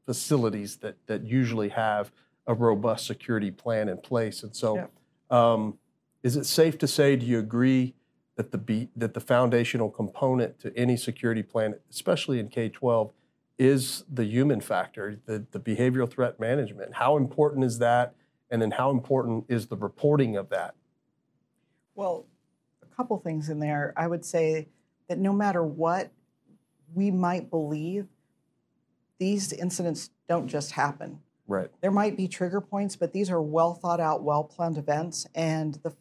facilities 0.06 0.78
that 0.78 0.96
that 1.06 1.24
usually 1.24 1.70
have 1.70 2.12
a 2.48 2.54
robust 2.54 3.06
security 3.06 3.52
plan 3.52 3.88
in 3.88 3.98
place. 3.98 4.44
And 4.44 4.54
so, 4.54 4.76
Yep. 4.76 4.92
um, 5.30 5.78
is 6.24 6.36
it 6.36 6.46
safe 6.46 6.78
to 6.80 6.88
say? 6.88 7.16
Do 7.16 7.26
you 7.26 7.40
agree 7.40 7.96
that 8.36 8.52
the 8.52 8.58
be, 8.58 8.90
that 8.96 9.14
the 9.14 9.20
foundational 9.20 9.90
component 9.90 10.60
to 10.60 10.76
any 10.78 10.98
security 10.98 11.44
plan, 11.44 11.76
especially 11.90 12.40
in 12.40 12.48
K 12.48 12.70
twelve, 12.70 13.12
is 13.60 14.04
the 14.12 14.26
human 14.26 14.62
factor, 14.62 15.20
the, 15.26 15.46
the 15.52 15.60
behavioral 15.60 16.10
threat 16.10 16.40
management? 16.40 16.96
How 16.96 17.18
important 17.18 17.64
is 17.64 17.80
that? 17.80 18.16
And 18.50 18.62
then 18.62 18.72
how 18.72 18.90
important 18.90 19.46
is 19.48 19.68
the 19.68 19.78
reporting 19.78 20.36
of 20.36 20.50
that? 20.50 20.76
Well, 21.96 22.26
a 22.82 22.96
couple 22.96 23.18
things 23.20 23.50
in 23.50 23.60
there. 23.60 23.94
I 23.96 24.08
would 24.08 24.26
say 24.26 24.70
that 25.08 25.20
no 25.20 25.34
matter 25.34 25.64
what 25.64 26.12
we 26.94 27.12
might 27.12 27.50
believe, 27.50 28.08
these 29.20 29.54
incidents 29.54 30.10
don't 30.28 30.48
just 30.48 30.72
happen. 30.72 31.20
Right. 31.48 31.70
There 31.82 31.92
might 31.92 32.18
be 32.18 32.28
trigger 32.28 32.62
points, 32.62 32.96
but 32.96 33.14
these 33.14 33.30
are 33.30 33.42
well 33.42 33.74
thought 33.74 34.00
out, 34.00 34.24
well 34.24 34.44
planned 34.44 34.78
events. 34.78 35.28
And 35.36 35.76
the, 35.84 35.94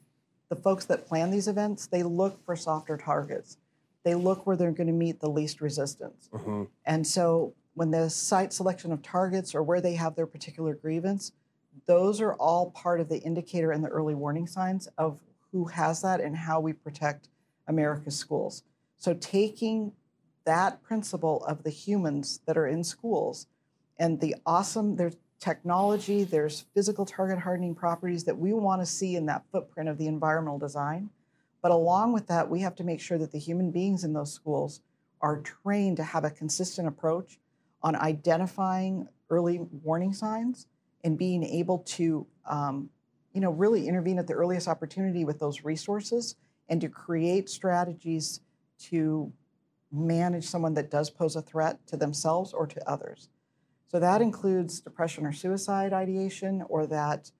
the 0.53 0.61
folks 0.61 0.85
that 0.85 1.07
plan 1.07 1.31
these 1.31 1.49
events, 1.49 1.87
they 1.87 2.03
look 2.03 2.45
for 2.45 2.55
softer 2.55 2.99
targets. 2.99 3.57
They 4.05 4.15
look 4.15 4.47
where 4.47 4.55
they're 4.55 4.71
going 4.71 4.87
to 4.89 4.93
meet 4.93 5.19
the 5.19 5.31
least 5.31 5.63
resistance. 5.63 6.29
hmm 6.31 6.65
And 6.85 7.07
so 7.07 7.55
when 7.73 7.91
the 7.91 8.11
site 8.11 8.53
selection 8.53 8.93
of 8.93 9.01
targets 9.01 9.55
or 9.55 9.63
where 9.63 9.81
they 9.81 9.95
have 9.95 10.15
their 10.15 10.27
particular 10.27 10.75
grievance, 10.75 11.33
those 11.87 12.21
are 12.21 12.35
all 12.35 12.71
part 12.73 13.01
of 13.01 13.09
the 13.09 13.17
indicator 13.21 13.73
and 13.73 13.83
the 13.83 13.89
early 13.89 14.15
warning 14.15 14.47
signs 14.47 14.89
of 14.99 15.19
who 15.53 15.65
has 15.69 16.03
that 16.03 16.21
and 16.21 16.37
how 16.37 16.61
we 16.61 16.75
protect 16.75 17.31
America's 17.67 18.17
schools. 18.17 18.63
So 18.99 19.15
taking 19.15 19.93
that 20.45 20.83
principle 20.83 21.47
of 21.47 21.63
the 21.63 21.71
humans 21.71 22.41
that 22.47 22.59
are 22.59 22.67
in 22.67 22.85
schools 22.85 23.47
and 23.99 24.21
the 24.21 24.37
awesome 24.45 24.97
there's 24.97 25.17
technology, 25.43 26.23
there's 26.23 26.67
physical 26.73 27.05
target 27.05 27.37
hardening 27.37 27.75
properties 27.75 28.23
that 28.23 28.39
we 28.39 28.53
want 28.53 28.81
to 28.81 28.87
see 28.87 29.17
in 29.17 29.27
that 29.27 29.43
footprint 29.51 29.89
of 29.89 29.99
the 29.99 30.07
environmental 30.07 30.59
design. 30.59 31.11
But 31.63 31.73
along 31.73 32.13
with 32.13 32.29
that, 32.29 32.49
we 32.49 32.61
have 32.61 32.77
to 32.77 32.85
make 32.85 33.01
sure 33.01 33.19
that 33.19 33.33
the 33.33 33.39
human 33.39 33.73
beings 33.73 34.05
in 34.05 34.13
those 34.13 34.33
schools 34.33 34.83
are 35.21 35.41
trained 35.41 35.97
to 35.97 36.05
have 36.05 36.25
a 36.25 36.31
consistent 36.31 36.87
approach 36.87 37.41
on 37.83 37.97
identifying 37.97 39.09
early 39.31 39.67
warning 39.83 40.13
signs 40.13 40.69
and 41.03 41.19
being 41.19 41.43
able 41.43 41.79
to, 41.79 42.25
um, 42.47 42.89
you 43.33 43.41
know, 43.41 43.51
really 43.51 43.89
intervene 43.89 44.21
at 44.21 44.29
the 44.29 44.35
earliest 44.35 44.69
opportunity 44.69 45.25
with 45.25 45.41
those 45.41 45.65
resources 45.65 46.37
and 46.69 46.81
to 46.81 46.89
create 46.89 47.51
strategies 47.51 48.41
to 48.79 49.33
manage 49.91 50.45
someone 50.45 50.75
that 50.75 50.91
does 50.91 51.11
pose 51.11 51.35
a 51.35 51.43
threat 51.43 51.85
to 51.89 51.97
themselves 51.97 52.53
or 52.53 52.65
to 52.67 52.89
others. 52.89 53.29
So 53.93 54.01
that 54.01 54.23
includes 54.23 54.81
depression 54.81 55.27
or 55.27 55.33
suicide 55.33 55.93
ideation, 55.93 56.65
or 56.69 56.87
that 56.87 57.31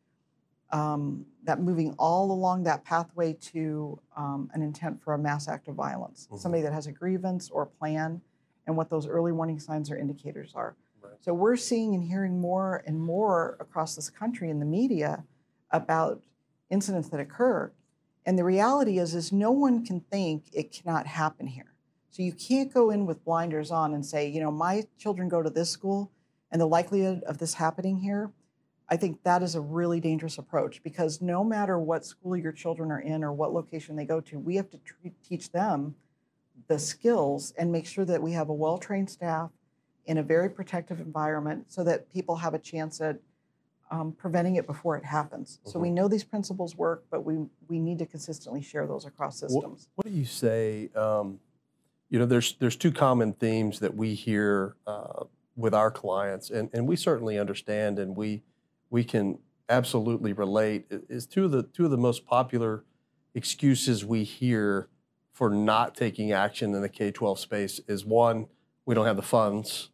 um, 0.71 1.27
that 1.45 1.61
moving 1.61 1.95
all 1.99 2.31
along 2.31 2.63
that 2.65 2.85
pathway 2.85 3.33
to 3.53 3.99
um, 4.17 4.51
an 4.55 4.63
intent 4.63 5.03
for 5.03 5.13
a 5.15 5.19
mass 5.19 5.49
act 5.49 5.69
of 5.69 5.75
violence. 5.75 6.29
Mhm. 6.31 6.39
Somebody 6.39 6.63
that 6.63 6.73
has 6.73 6.87
a 6.87 6.93
grievance 6.93 7.51
or 7.51 7.63
a 7.63 7.67
plan, 7.67 8.21
and 8.67 8.77
what 8.77 8.91
those 8.91 9.07
early 9.07 9.33
warning 9.33 9.59
signs 9.59 9.91
or 9.91 9.97
indicators 9.97 10.55
are. 10.55 10.77
Right. 11.03 11.13
So 11.21 11.35
we're 11.35 11.57
seeing 11.57 11.95
and 11.95 12.05
hearing 12.05 12.39
more 12.41 12.83
and 12.87 13.03
more 13.03 13.57
across 13.59 13.97
this 13.97 14.11
country 14.11 14.51
in 14.51 14.61
the 14.61 14.67
media 14.67 15.25
about 15.71 16.23
incidents 16.71 17.09
that 17.09 17.21
occur. 17.21 17.73
And 18.25 18.39
the 18.39 18.45
reality 18.45 18.99
is, 18.99 19.15
is 19.15 19.33
no 19.33 19.51
one 19.51 19.85
can 19.85 20.01
think 20.01 20.45
it 20.53 20.71
cannot 20.71 21.07
happen 21.07 21.47
here. 21.47 21.73
So 22.11 22.23
you 22.23 22.33
can't 22.33 22.73
go 22.73 22.91
in 22.91 23.05
with 23.07 23.25
blinders 23.25 23.71
on 23.71 23.95
and 23.95 24.05
say, 24.05 24.29
you 24.29 24.41
know, 24.41 24.51
my 24.51 24.85
children 24.99 25.29
go 25.29 25.43
to 25.43 25.51
this 25.51 25.71
school, 25.71 26.11
and 26.53 26.61
the 26.61 26.67
likelihood 26.67 27.23
of 27.25 27.39
this 27.39 27.55
happening 27.55 27.99
here. 27.99 28.31
I 28.89 28.97
think 28.97 29.23
that 29.25 29.43
is 29.43 29.55
a 29.55 29.61
really 29.61 30.01
dangerous 30.01 30.37
approach 30.37 30.83
because 30.83 31.23
no 31.23 31.43
matter 31.43 31.79
what 31.79 32.05
school 32.05 32.37
your 32.37 32.53
children 32.53 32.93
are 32.93 33.01
in 33.01 33.25
or 33.25 33.33
what 33.33 33.55
location 33.55 33.97
they 33.97 34.05
go 34.05 34.21
to, 34.21 34.39
we 34.39 34.57
have 34.57 34.71
to 34.71 34.79
teach 35.27 35.51
them 35.51 35.95
the 36.69 36.79
skills 36.79 37.55
and 37.57 37.73
make 37.73 37.87
sure 37.87 38.05
that 38.05 38.23
we 38.23 38.33
have 38.33 38.51
a 38.51 38.53
well 38.53 38.77
trained 38.77 39.09
staff 39.09 39.51
in 40.05 40.19
a 40.19 40.23
very 40.23 40.51
protective 40.51 41.01
environment 41.01 41.65
so 41.69 41.83
that 41.85 42.13
people 42.13 42.37
have 42.37 42.53
a 42.53 42.59
chance 42.59 43.01
at 43.01 43.19
um, 43.91 44.13
preventing 44.13 44.57
it 44.57 44.67
before 44.67 44.97
it 44.97 45.05
happens. 45.05 45.61
So 45.65 45.79
we 45.79 45.91
know 45.91 46.09
these 46.09 46.25
principles 46.25 46.77
work, 46.77 47.05
but 47.11 47.25
we, 47.25 47.37
we 47.69 47.79
need 47.79 47.99
to 47.99 48.07
consistently 48.07 48.63
share 48.63 48.87
those 48.87 49.05
across 49.05 49.39
systems. 49.39 49.89
What 49.95 50.07
do 50.07 50.13
you 50.13 50.25
say? 50.25 50.91
Um, 50.95 51.39
you 52.09 52.19
know, 52.19 52.27
there's 52.27 52.55
there's 52.59 52.77
two 52.77 52.93
common 52.93 53.33
themes 53.33 53.81
that 53.81 53.95
we 53.95 54.15
hear 54.15 54.77
uh, 54.87 55.25
with 55.57 55.75
our 55.75 55.91
clients, 55.91 56.51
and, 56.51 56.71
and 56.73 56.87
we 56.87 56.97
certainly 56.97 57.39
understand, 57.39 57.99
and 57.99 58.17
we 58.17 58.43
we 58.91 59.05
can 59.05 59.39
absolutely 59.69 60.33
relate. 60.33 60.87
Is 61.09 61.27
two 61.27 61.45
of 61.45 61.51
the 61.51 61.63
two 61.63 61.85
of 61.85 61.91
the 61.91 61.99
most 61.99 62.27
popular 62.27 62.85
excuses 63.35 64.05
we 64.05 64.25
hear 64.25 64.89
for 65.33 65.49
not 65.49 65.95
taking 65.95 66.31
action 66.31 66.75
in 66.75 66.83
the 66.83 66.89
K-12 66.89 67.39
space 67.39 67.81
is 67.89 68.05
one, 68.05 68.47
we 68.85 68.95
don't 68.95 69.07
have 69.07 69.17
the 69.17 69.23
funds, 69.23 69.91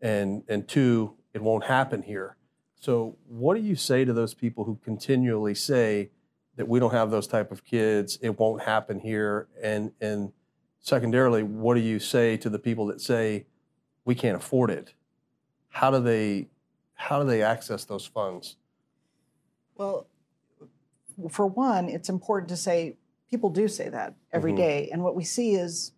and 0.00 0.42
and 0.48 0.66
two, 0.66 1.14
it 1.34 1.42
won't 1.42 1.64
happen 1.64 2.02
here. 2.02 2.36
So, 2.74 3.16
what 3.26 3.54
do 3.54 3.60
you 3.60 3.76
say 3.76 4.04
to 4.04 4.12
those 4.12 4.34
people 4.34 4.64
who 4.64 4.78
continually 4.84 5.54
say 5.54 6.10
that 6.56 6.68
we 6.68 6.80
don't 6.80 6.92
have 6.92 7.10
those 7.10 7.26
type 7.26 7.52
of 7.52 7.64
kids, 7.64 8.18
it 8.22 8.38
won't 8.38 8.62
happen 8.62 9.00
here, 9.00 9.48
and 9.62 9.92
and 10.00 10.32
secondarily, 10.80 11.42
what 11.42 11.74
do 11.74 11.80
you 11.80 11.98
say 11.98 12.36
to 12.36 12.48
the 12.48 12.58
people 12.58 12.86
that 12.86 13.00
say 13.00 13.46
we 14.04 14.14
can't 14.14 14.36
afford 14.36 14.70
it? 14.70 14.94
How 15.68 15.90
do 15.90 16.00
they 16.00 16.48
how 16.94 17.22
do 17.22 17.28
they 17.28 17.42
access 17.42 17.84
those 17.84 18.04
funds? 18.04 18.56
Well, 19.76 20.08
for 21.30 21.46
one, 21.46 21.88
it's 21.88 22.08
important 22.08 22.48
to 22.48 22.56
say 22.56 22.96
people 23.30 23.50
do 23.50 23.68
say 23.68 23.88
that 23.88 24.14
every 24.32 24.52
Mhm. 24.52 24.56
day, 24.56 24.88
And 24.90 25.04
what 25.04 25.14
we 25.14 25.22
see 25.22 25.54
is 25.54 25.92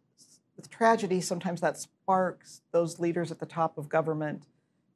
with 0.57 0.69
tragedy, 0.69 1.23
sometimes 1.23 1.63
that 1.63 1.79
sparks 1.79 2.61
those 2.71 3.01
leaders 3.01 3.31
at 3.31 3.39
the 3.39 3.47
top 3.47 3.79
of 3.79 3.89
government 3.89 4.47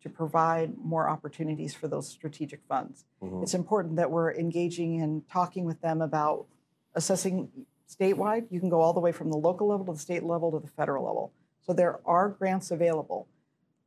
to 0.02 0.10
provide 0.10 0.76
more 0.76 1.08
opportunities 1.08 1.72
for 1.74 1.88
those 1.88 2.06
strategic 2.06 2.62
funds. 2.64 3.06
Mhm. 3.22 3.42
It's 3.42 3.54
important 3.54 3.96
that 3.96 4.10
we're 4.10 4.34
engaging 4.34 5.00
and 5.00 5.26
talking 5.26 5.64
with 5.64 5.80
them 5.80 6.02
about 6.02 6.46
assessing 6.94 7.50
statewide. 7.88 8.46
You 8.50 8.60
can 8.60 8.68
go 8.68 8.82
all 8.82 8.92
the 8.92 9.00
way 9.00 9.12
from 9.12 9.30
the 9.30 9.38
local 9.38 9.68
level 9.68 9.86
to 9.86 9.92
the 9.92 9.98
state 9.98 10.22
level 10.24 10.50
to 10.52 10.58
the 10.58 10.68
federal 10.68 11.04
level. 11.04 11.32
So 11.62 11.72
there 11.72 12.00
are 12.06 12.28
grants 12.28 12.70
available. 12.70 13.26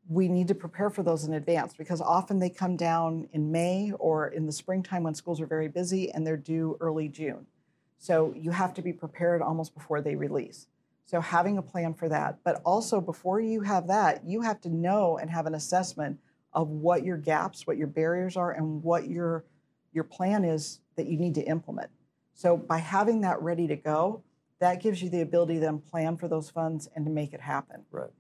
We 0.10 0.28
need 0.28 0.48
to 0.48 0.56
prepare 0.56 0.90
for 0.90 1.04
those 1.04 1.26
in 1.26 1.34
advance 1.34 1.74
because 1.74 2.02
often 2.02 2.40
they 2.40 2.50
come 2.50 2.78
down 2.78 3.28
in 3.34 3.52
May 3.52 3.92
or 4.00 4.30
in 4.30 4.46
the 4.46 4.52
springtime 4.52 5.04
when 5.04 5.14
schools 5.14 5.42
are 5.42 5.46
very 5.46 5.68
busy 5.68 6.12
and 6.12 6.26
they're 6.26 6.38
due 6.38 6.78
early 6.80 7.10
June. 7.10 7.46
So 7.98 8.34
you 8.36 8.52
have 8.52 8.74
to 8.76 8.82
be 8.82 8.94
prepared 8.94 9.42
almost 9.42 9.74
before 9.74 10.02
they 10.02 10.16
release. 10.16 10.68
So 11.06 11.22
having 11.22 11.58
a 11.58 11.62
plan 11.62 11.94
for 11.94 12.10
that, 12.10 12.40
but 12.44 12.62
also 12.66 13.02
before 13.02 13.40
you 13.40 13.62
have 13.62 13.88
that, 13.88 14.26
you 14.26 14.42
have 14.42 14.62
to 14.62 14.70
know 14.70 15.18
and 15.18 15.30
have 15.30 15.46
an 15.46 15.56
assessment 15.56 16.20
of 16.54 16.70
what 16.70 17.04
your 17.06 17.18
gaps, 17.18 17.66
what 17.66 17.78
your 17.78 17.88
barriers 17.88 18.36
are, 18.36 18.52
and 18.52 18.84
what 18.84 19.08
your 19.08 19.46
your 19.94 20.04
plan 20.04 20.44
is 20.44 20.82
that 20.96 21.08
you 21.08 21.18
need 21.18 21.34
to 21.36 21.42
implement. 21.42 21.90
So 22.34 22.58
by 22.58 22.78
having 22.78 23.22
that 23.22 23.42
ready 23.42 23.68
to 23.68 23.76
go, 23.76 24.22
that 24.60 24.82
gives 24.82 25.02
you 25.02 25.10
the 25.10 25.22
ability 25.22 25.56
to 25.56 25.60
then 25.62 25.80
plan 25.80 26.18
for 26.18 26.28
those 26.28 26.50
funds 26.50 26.88
and 26.96 27.06
to 27.06 27.12
make 27.12 27.34
it 27.34 27.42
happen. 27.42 27.84
Right. 27.90 28.12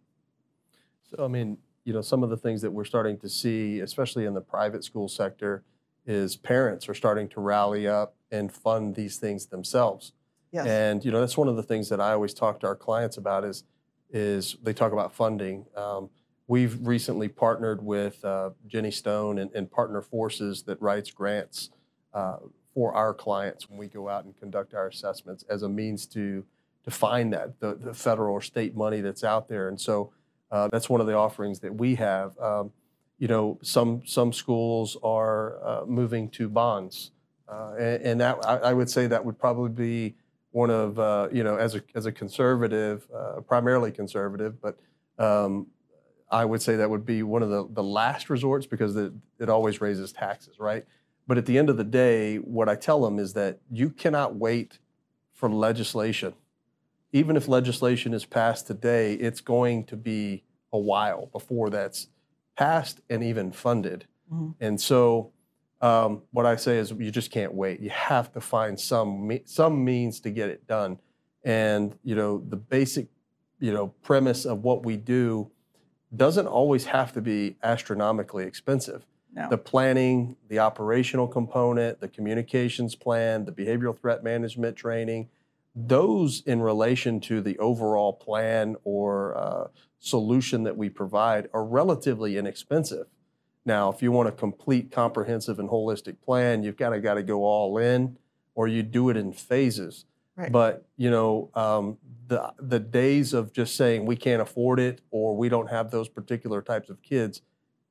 So, 1.03 1.23
I 1.23 1.27
mean, 1.27 1.57
you 1.87 1.93
know, 1.93 2.01
some 2.01 2.21
of 2.21 2.29
the 2.29 2.35
things 2.35 2.61
that 2.63 2.71
we're 2.71 2.83
starting 2.83 3.17
to 3.17 3.29
see, 3.29 3.79
especially 3.79 4.25
in 4.25 4.33
the 4.33 4.41
private 4.41 4.83
school 4.83 5.07
sector, 5.07 5.63
is 6.05 6.35
parents 6.35 6.89
are 6.89 6.93
starting 6.93 7.29
to 7.29 7.39
rally 7.39 7.87
up 7.87 8.13
and 8.29 8.51
fund 8.51 8.93
these 8.93 9.15
things 9.15 9.45
themselves. 9.45 10.11
Yes. 10.51 10.67
And 10.67 11.05
you 11.05 11.13
know, 11.13 11.21
that's 11.21 11.37
one 11.37 11.47
of 11.47 11.55
the 11.55 11.63
things 11.63 11.87
that 11.87 12.01
I 12.01 12.11
always 12.11 12.33
talk 12.33 12.59
to 12.59 12.67
our 12.67 12.75
clients 12.75 13.15
about 13.15 13.45
is 13.45 13.63
is 14.11 14.57
they 14.61 14.73
talk 14.73 14.91
about 14.91 15.13
funding. 15.13 15.65
Um, 15.77 16.09
we've 16.47 16.77
recently 16.85 17.29
partnered 17.29 17.81
with 17.81 18.23
uh, 18.25 18.49
Jenny 18.67 18.91
Stone 18.91 19.39
and, 19.39 19.49
and 19.55 19.71
Partner 19.71 20.01
Forces 20.01 20.63
that 20.63 20.81
writes 20.81 21.09
grants 21.11 21.69
uh, 22.13 22.37
for 22.73 22.93
our 22.95 23.13
clients 23.13 23.69
when 23.69 23.79
we 23.79 23.87
go 23.87 24.09
out 24.09 24.25
and 24.25 24.35
conduct 24.35 24.73
our 24.73 24.87
assessments 24.87 25.45
as 25.49 25.63
a 25.63 25.69
means 25.69 26.05
to 26.07 26.43
to 26.83 26.91
find 26.91 27.31
that 27.31 27.61
the, 27.61 27.75
the 27.75 27.93
federal 27.93 28.33
or 28.33 28.41
state 28.41 28.75
money 28.75 28.99
that's 28.99 29.23
out 29.23 29.47
there. 29.47 29.69
And 29.69 29.79
so 29.79 30.11
uh, 30.51 30.67
that's 30.69 30.89
one 30.89 31.01
of 31.01 31.07
the 31.07 31.15
offerings 31.15 31.59
that 31.59 31.75
we 31.75 31.95
have. 31.95 32.37
Um, 32.39 32.71
you 33.17 33.27
know, 33.27 33.59
some 33.63 34.03
some 34.05 34.31
schools 34.31 34.97
are 35.03 35.63
uh, 35.65 35.85
moving 35.85 36.29
to 36.31 36.49
bonds, 36.49 37.11
uh, 37.47 37.73
and, 37.79 38.03
and 38.03 38.21
that 38.21 38.45
I, 38.45 38.57
I 38.57 38.73
would 38.73 38.89
say 38.89 39.07
that 39.07 39.25
would 39.25 39.39
probably 39.39 39.69
be 39.69 40.15
one 40.51 40.69
of 40.69 40.99
uh, 40.99 41.29
you 41.31 41.43
know 41.43 41.57
as 41.57 41.75
a 41.75 41.81
as 41.95 42.05
a 42.05 42.11
conservative, 42.11 43.07
uh, 43.15 43.41
primarily 43.41 43.91
conservative, 43.91 44.61
but 44.61 44.77
um, 45.17 45.67
I 46.29 46.45
would 46.45 46.61
say 46.61 46.75
that 46.75 46.89
would 46.89 47.05
be 47.05 47.23
one 47.23 47.41
of 47.41 47.49
the 47.49 47.67
the 47.71 47.83
last 47.83 48.29
resorts 48.29 48.65
because 48.65 48.95
it, 48.95 49.13
it 49.39 49.49
always 49.49 49.81
raises 49.81 50.11
taxes, 50.11 50.59
right? 50.59 50.85
But 51.27 51.37
at 51.37 51.45
the 51.45 51.57
end 51.57 51.69
of 51.69 51.77
the 51.77 51.83
day, 51.83 52.37
what 52.37 52.69
I 52.69 52.75
tell 52.75 53.01
them 53.01 53.19
is 53.19 53.33
that 53.33 53.59
you 53.69 53.89
cannot 53.89 54.35
wait 54.35 54.79
for 55.33 55.49
legislation. 55.49 56.33
Even 57.13 57.35
if 57.35 57.47
legislation 57.47 58.13
is 58.13 58.25
passed 58.25 58.67
today, 58.67 59.13
it's 59.13 59.41
going 59.41 59.85
to 59.85 59.95
be 59.95 60.43
a 60.73 60.77
while 60.79 61.27
before 61.27 61.69
that's 61.69 62.07
passed 62.57 62.99
and 63.09 63.23
even 63.23 63.51
funded. 63.51 64.05
Mhm. 64.31 64.55
And 64.59 64.81
so, 64.81 65.31
um, 65.81 66.23
what 66.31 66.45
I 66.45 66.55
say 66.57 66.77
is, 66.77 66.91
you 66.91 67.11
just 67.11 67.31
can't 67.31 67.53
wait. 67.53 67.79
You 67.79 67.89
have 67.91 68.31
to 68.33 68.41
find 68.41 68.79
some 68.79 69.27
me- 69.27 69.43
some 69.45 69.85
means 69.85 70.19
to 70.21 70.29
get 70.31 70.49
it 70.49 70.67
done. 70.67 70.99
And 71.43 71.95
you 72.03 72.15
know, 72.15 72.39
the 72.49 72.57
basic, 72.57 73.07
you 73.59 73.71
know, 73.71 73.87
premise 74.01 74.45
of 74.45 74.63
what 74.63 74.83
we 74.85 74.97
do 74.97 75.49
doesn't 76.15 76.47
always 76.47 76.85
have 76.85 77.13
to 77.13 77.21
be 77.21 77.57
astronomically 77.63 78.43
expensive. 78.45 79.05
No. 79.33 79.49
The 79.49 79.57
planning, 79.57 80.35
the 80.47 80.59
operational 80.59 81.27
component, 81.27 81.99
the 81.99 82.07
communications 82.07 82.95
plan, 82.95 83.45
the 83.45 83.51
behavioral 83.51 83.97
threat 83.97 84.23
management 84.23 84.75
training, 84.77 85.29
those 85.79 86.41
in 86.47 86.59
relation 86.59 87.19
to 87.19 87.39
the 87.39 87.57
overall 87.59 88.11
plan 88.11 88.75
or 88.83 89.37
uh, 89.37 89.67
solution 89.99 90.63
that 90.63 90.75
we 90.75 90.89
provide 90.89 91.47
are 91.53 91.63
relatively 91.63 92.35
inexpensive. 92.35 93.05
Now, 93.63 93.91
if 93.91 94.01
you 94.01 94.11
want 94.11 94.27
a 94.27 94.31
complete, 94.31 94.91
comprehensive, 94.91 95.59
and 95.59 95.69
holistic 95.69 96.19
plan, 96.19 96.63
you've 96.63 96.77
kind 96.77 96.95
of 96.95 97.03
got 97.03 97.15
to 97.15 97.23
go 97.23 97.43
all 97.43 97.77
in, 97.77 98.17
or 98.55 98.67
you 98.67 98.81
do 98.81 99.09
it 99.09 99.17
in 99.17 99.31
phases. 99.31 100.05
Right. 100.35 100.51
But 100.51 100.87
you 100.97 101.11
know, 101.11 101.51
um, 101.53 101.97
the 102.27 102.53
the 102.57 102.79
days 102.79 103.33
of 103.33 103.53
just 103.53 103.75
saying 103.75 104.05
we 104.05 104.15
can't 104.15 104.41
afford 104.41 104.79
it 104.79 105.01
or 105.11 105.35
we 105.35 105.47
don't 105.47 105.69
have 105.69 105.91
those 105.91 106.09
particular 106.09 106.61
types 106.61 106.89
of 106.89 107.03
kids, 107.03 107.41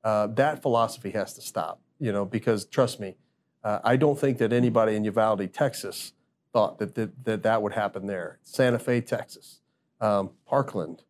uh, 0.03 0.27
that 0.29 0.61
philosophy 0.61 1.11
has 1.11 1.35
to 1.35 1.41
stop. 1.41 1.81
You 2.01 2.11
know, 2.11 2.25
because 2.25 2.65
trust 2.65 2.99
me, 2.99 3.17
uh, 3.63 3.79
I 3.85 3.97
don't 3.97 4.19
think 4.19 4.39
that 4.39 4.53
anybody 4.53 4.97
in 4.97 5.05
Uvalde, 5.05 5.53
Texas, 5.53 6.13
thought 6.57 6.79
that 6.79 6.95
that 6.95 7.25
that, 7.27 7.43
that 7.43 7.61
would 7.61 7.75
happen 7.75 8.07
there. 8.07 8.39
Santa 8.43 8.79
Fe, 8.79 9.03
Texas, 9.03 9.61
um, 10.01 10.31
Parkland, 10.47 11.03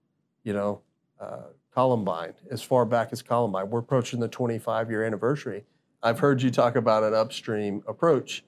you 0.42 0.52
know, 0.52 0.80
uh, 1.20 1.50
Columbine, 1.72 2.34
as 2.50 2.62
far 2.62 2.84
back 2.84 3.10
as 3.12 3.22
Columbine. 3.22 3.70
We're 3.70 3.78
approaching 3.78 4.18
the 4.18 4.26
25 4.26 4.90
year 4.90 5.04
anniversary. 5.04 5.62
I've 6.02 6.18
heard 6.18 6.42
you 6.42 6.50
talk 6.50 6.74
about 6.74 7.04
an 7.04 7.14
upstream 7.14 7.84
approach. 7.86 8.42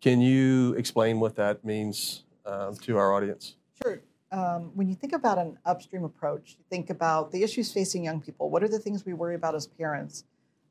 Can 0.00 0.20
you 0.20 0.74
explain 0.74 1.18
what 1.18 1.34
that 1.34 1.64
means 1.64 2.22
um, 2.44 2.76
to 2.76 2.96
our 2.96 3.12
audience? 3.12 3.56
Sure. 3.82 4.00
Um, 4.30 4.70
when 4.76 4.88
you 4.88 4.94
think 4.94 5.14
about 5.14 5.38
an 5.38 5.58
upstream 5.64 6.04
approach, 6.04 6.54
you 6.58 6.64
think 6.70 6.90
about 6.90 7.32
the 7.32 7.42
issues 7.42 7.72
facing 7.72 8.04
young 8.04 8.20
people. 8.20 8.50
What 8.50 8.62
are 8.62 8.68
the 8.68 8.78
things 8.78 9.04
we 9.04 9.14
worry 9.14 9.34
about 9.34 9.56
as 9.56 9.66
parents? 9.66 10.22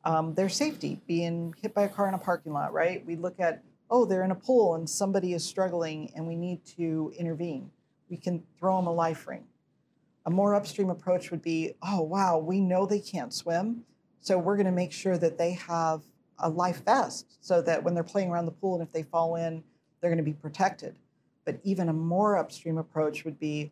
Um, 0.06 0.36
their 0.36 0.50
safety, 0.50 1.02
being 1.06 1.54
hit 1.62 1.74
by 1.74 1.84
a 1.84 1.90
car 1.90 2.08
in 2.08 2.14
a 2.14 2.18
parking 2.18 2.54
lot, 2.54 2.72
right? 2.72 3.06
We 3.06 3.18
look 3.18 3.42
at, 3.42 3.62
oh, 3.90 4.06
they're 4.06 4.24
in 4.24 4.32
a 4.32 4.36
pool 4.36 4.76
and 4.76 4.90
somebody 4.90 5.34
is 5.34 5.44
struggling 5.44 6.12
and 6.16 6.28
we 6.28 6.36
need 6.36 6.66
to 6.78 7.14
intervene. 7.18 7.72
We 8.10 8.18
can 8.18 8.44
throw 8.60 8.78
them 8.78 8.88
a 8.88 8.94
life 8.94 9.28
ring. 9.28 9.46
A 10.26 10.30
more 10.30 10.56
upstream 10.56 10.90
approach 10.90 11.30
would 11.32 11.42
be, 11.42 11.74
oh, 11.84 12.02
wow, 12.02 12.38
we 12.38 12.60
know 12.60 12.86
they 12.86 13.00
can't 13.00 13.34
swim. 13.34 13.84
So 14.22 14.38
we're 14.40 14.56
going 14.56 14.66
to 14.66 14.72
make 14.72 14.92
sure 14.92 15.18
that 15.18 15.38
they 15.38 15.54
have 15.54 16.02
a 16.40 16.50
life 16.50 16.84
vest 16.84 17.38
so 17.42 17.62
that 17.62 17.84
when 17.84 17.94
they're 17.94 18.04
playing 18.04 18.30
around 18.30 18.46
the 18.46 18.52
pool 18.52 18.74
and 18.74 18.84
if 18.84 18.92
they 18.92 19.04
fall 19.04 19.36
in, 19.36 19.64
they're 20.02 20.10
going 20.10 20.18
to 20.18 20.24
be 20.24 20.34
protected. 20.34 20.98
But 21.46 21.60
even 21.64 21.90
a 21.90 21.94
more 21.94 22.38
upstream 22.38 22.78
approach 22.78 23.24
would 23.24 23.40
be 23.40 23.72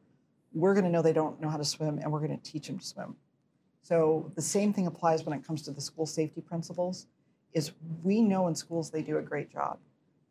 we're 0.53 0.73
going 0.73 0.85
to 0.85 0.91
know 0.91 1.01
they 1.01 1.13
don't 1.13 1.41
know 1.41 1.49
how 1.49 1.57
to 1.57 1.65
swim 1.65 1.97
and 1.97 2.11
we're 2.11 2.19
going 2.19 2.37
to 2.37 2.51
teach 2.51 2.67
them 2.67 2.77
to 2.77 2.85
swim. 2.85 3.15
So 3.81 4.31
the 4.35 4.41
same 4.41 4.71
thing 4.73 4.87
applies 4.87 5.25
when 5.25 5.37
it 5.37 5.45
comes 5.45 5.63
to 5.63 5.71
the 5.71 5.81
school 5.81 6.05
safety 6.05 6.41
principles 6.41 7.07
is 7.53 7.71
we 8.03 8.21
know 8.21 8.47
in 8.47 8.55
schools 8.55 8.89
they 8.89 9.01
do 9.01 9.17
a 9.17 9.21
great 9.21 9.51
job, 9.51 9.77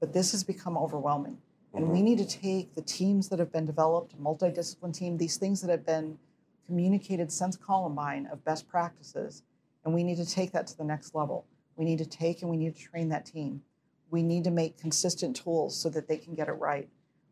but 0.02 0.12
this 0.12 0.32
has 0.32 0.42
become 0.42 0.76
overwhelming. 0.76 1.38
And 1.74 1.88
we 1.88 2.02
need 2.02 2.18
to 2.18 2.26
take 2.26 2.74
the 2.74 2.82
teams 2.82 3.28
that 3.28 3.38
have 3.38 3.52
been 3.52 3.64
developed, 3.64 4.20
multidiscipline 4.20 4.92
team, 4.92 5.16
these 5.16 5.36
things 5.36 5.60
that 5.60 5.70
have 5.70 5.86
been 5.86 6.18
communicated 6.66 7.30
since 7.30 7.56
Columbine 7.56 8.26
of 8.32 8.44
best 8.44 8.68
practices, 8.68 9.44
and 9.84 9.94
we 9.94 10.02
need 10.02 10.16
to 10.16 10.26
take 10.26 10.50
that 10.52 10.66
to 10.66 10.76
the 10.76 10.82
next 10.82 11.14
level. 11.14 11.46
We 11.76 11.84
need 11.84 11.98
to 11.98 12.04
take 12.04 12.42
and 12.42 12.50
we 12.50 12.56
need 12.56 12.74
to 12.74 12.82
train 12.82 13.10
that 13.10 13.24
team. 13.24 13.62
We 14.10 14.24
need 14.24 14.42
to 14.42 14.50
make 14.50 14.76
consistent 14.76 15.36
tools 15.36 15.80
so 15.80 15.88
that 15.90 16.08
they 16.08 16.16
can 16.16 16.34
get 16.34 16.48
it 16.48 16.54
right. 16.54 16.88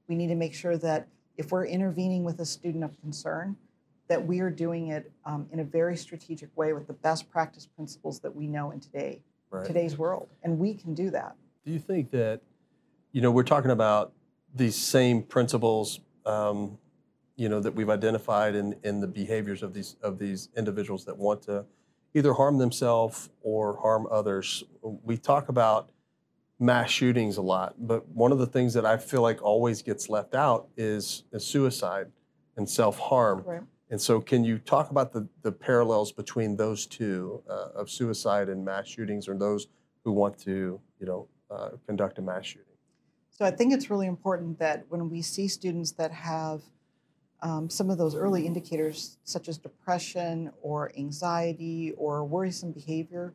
We 0.06 0.14
need 0.14 0.28
to 0.28 0.36
make 0.36 0.54
sure 0.54 0.78
that 0.78 1.08
if 1.36 1.50
we're 1.50 1.66
intervening 1.66 2.22
with 2.22 2.38
a 2.38 2.46
student 2.46 2.84
of 2.84 2.98
concern, 3.00 3.56
that 4.06 4.24
we 4.24 4.38
are 4.38 4.50
doing 4.50 4.88
it 4.88 5.10
um, 5.24 5.48
in 5.50 5.58
a 5.58 5.64
very 5.64 5.96
strategic 5.96 6.56
way 6.56 6.72
with 6.72 6.86
the 6.86 6.92
best 6.92 7.28
practice 7.30 7.66
principles 7.66 8.20
that 8.20 8.34
we 8.34 8.46
know 8.46 8.70
in 8.70 8.78
today, 8.78 9.22
Right. 9.50 9.66
today's 9.66 9.98
world. 9.98 10.28
And 10.44 10.56
we 10.56 10.74
can 10.74 10.94
do 10.94 11.10
that. 11.10 11.34
Do 11.64 11.72
you 11.72 11.80
think 11.80 12.12
that, 12.12 12.40
you 13.12 13.20
know, 13.20 13.30
we're 13.30 13.42
talking 13.42 13.70
about 13.70 14.12
these 14.54 14.76
same 14.76 15.22
principles, 15.22 16.00
um, 16.26 16.78
you 17.36 17.48
know, 17.48 17.60
that 17.60 17.74
we've 17.74 17.90
identified 17.90 18.54
in, 18.54 18.76
in 18.84 19.00
the 19.00 19.06
behaviors 19.06 19.62
of 19.62 19.72
these 19.72 19.96
of 20.02 20.18
these 20.18 20.48
individuals 20.56 21.04
that 21.06 21.16
want 21.16 21.42
to 21.42 21.64
either 22.14 22.32
harm 22.32 22.58
themselves 22.58 23.30
or 23.42 23.78
harm 23.80 24.06
others. 24.10 24.64
We 24.82 25.16
talk 25.16 25.48
about 25.48 25.90
mass 26.58 26.90
shootings 26.90 27.36
a 27.36 27.42
lot, 27.42 27.74
but 27.78 28.06
one 28.08 28.32
of 28.32 28.38
the 28.38 28.46
things 28.46 28.74
that 28.74 28.84
I 28.84 28.96
feel 28.96 29.22
like 29.22 29.42
always 29.42 29.82
gets 29.82 30.08
left 30.08 30.34
out 30.34 30.68
is, 30.76 31.24
is 31.32 31.44
suicide 31.44 32.08
and 32.56 32.68
self 32.68 32.98
harm. 32.98 33.42
Right. 33.46 33.62
And 33.90 34.00
so, 34.00 34.20
can 34.20 34.44
you 34.44 34.58
talk 34.58 34.90
about 34.90 35.12
the, 35.12 35.28
the 35.42 35.50
parallels 35.50 36.12
between 36.12 36.56
those 36.56 36.86
two 36.86 37.42
uh, 37.48 37.70
of 37.74 37.90
suicide 37.90 38.48
and 38.48 38.64
mass 38.64 38.86
shootings, 38.86 39.26
or 39.26 39.36
those 39.36 39.66
who 40.04 40.12
want 40.12 40.38
to, 40.44 40.80
you 41.00 41.06
know, 41.06 41.28
uh, 41.50 41.70
conduct 41.86 42.18
a 42.18 42.22
mass 42.22 42.46
shooting? 42.46 42.69
So 43.40 43.46
I 43.46 43.50
think 43.50 43.72
it's 43.72 43.88
really 43.88 44.06
important 44.06 44.58
that 44.58 44.84
when 44.90 45.08
we 45.08 45.22
see 45.22 45.48
students 45.48 45.92
that 45.92 46.12
have 46.12 46.60
um, 47.40 47.70
some 47.70 47.88
of 47.88 47.96
those 47.96 48.14
early 48.14 48.46
indicators, 48.46 49.16
such 49.24 49.48
as 49.48 49.56
depression 49.56 50.52
or 50.60 50.92
anxiety 50.94 51.94
or 51.96 52.22
worrisome 52.22 52.70
behavior, 52.70 53.32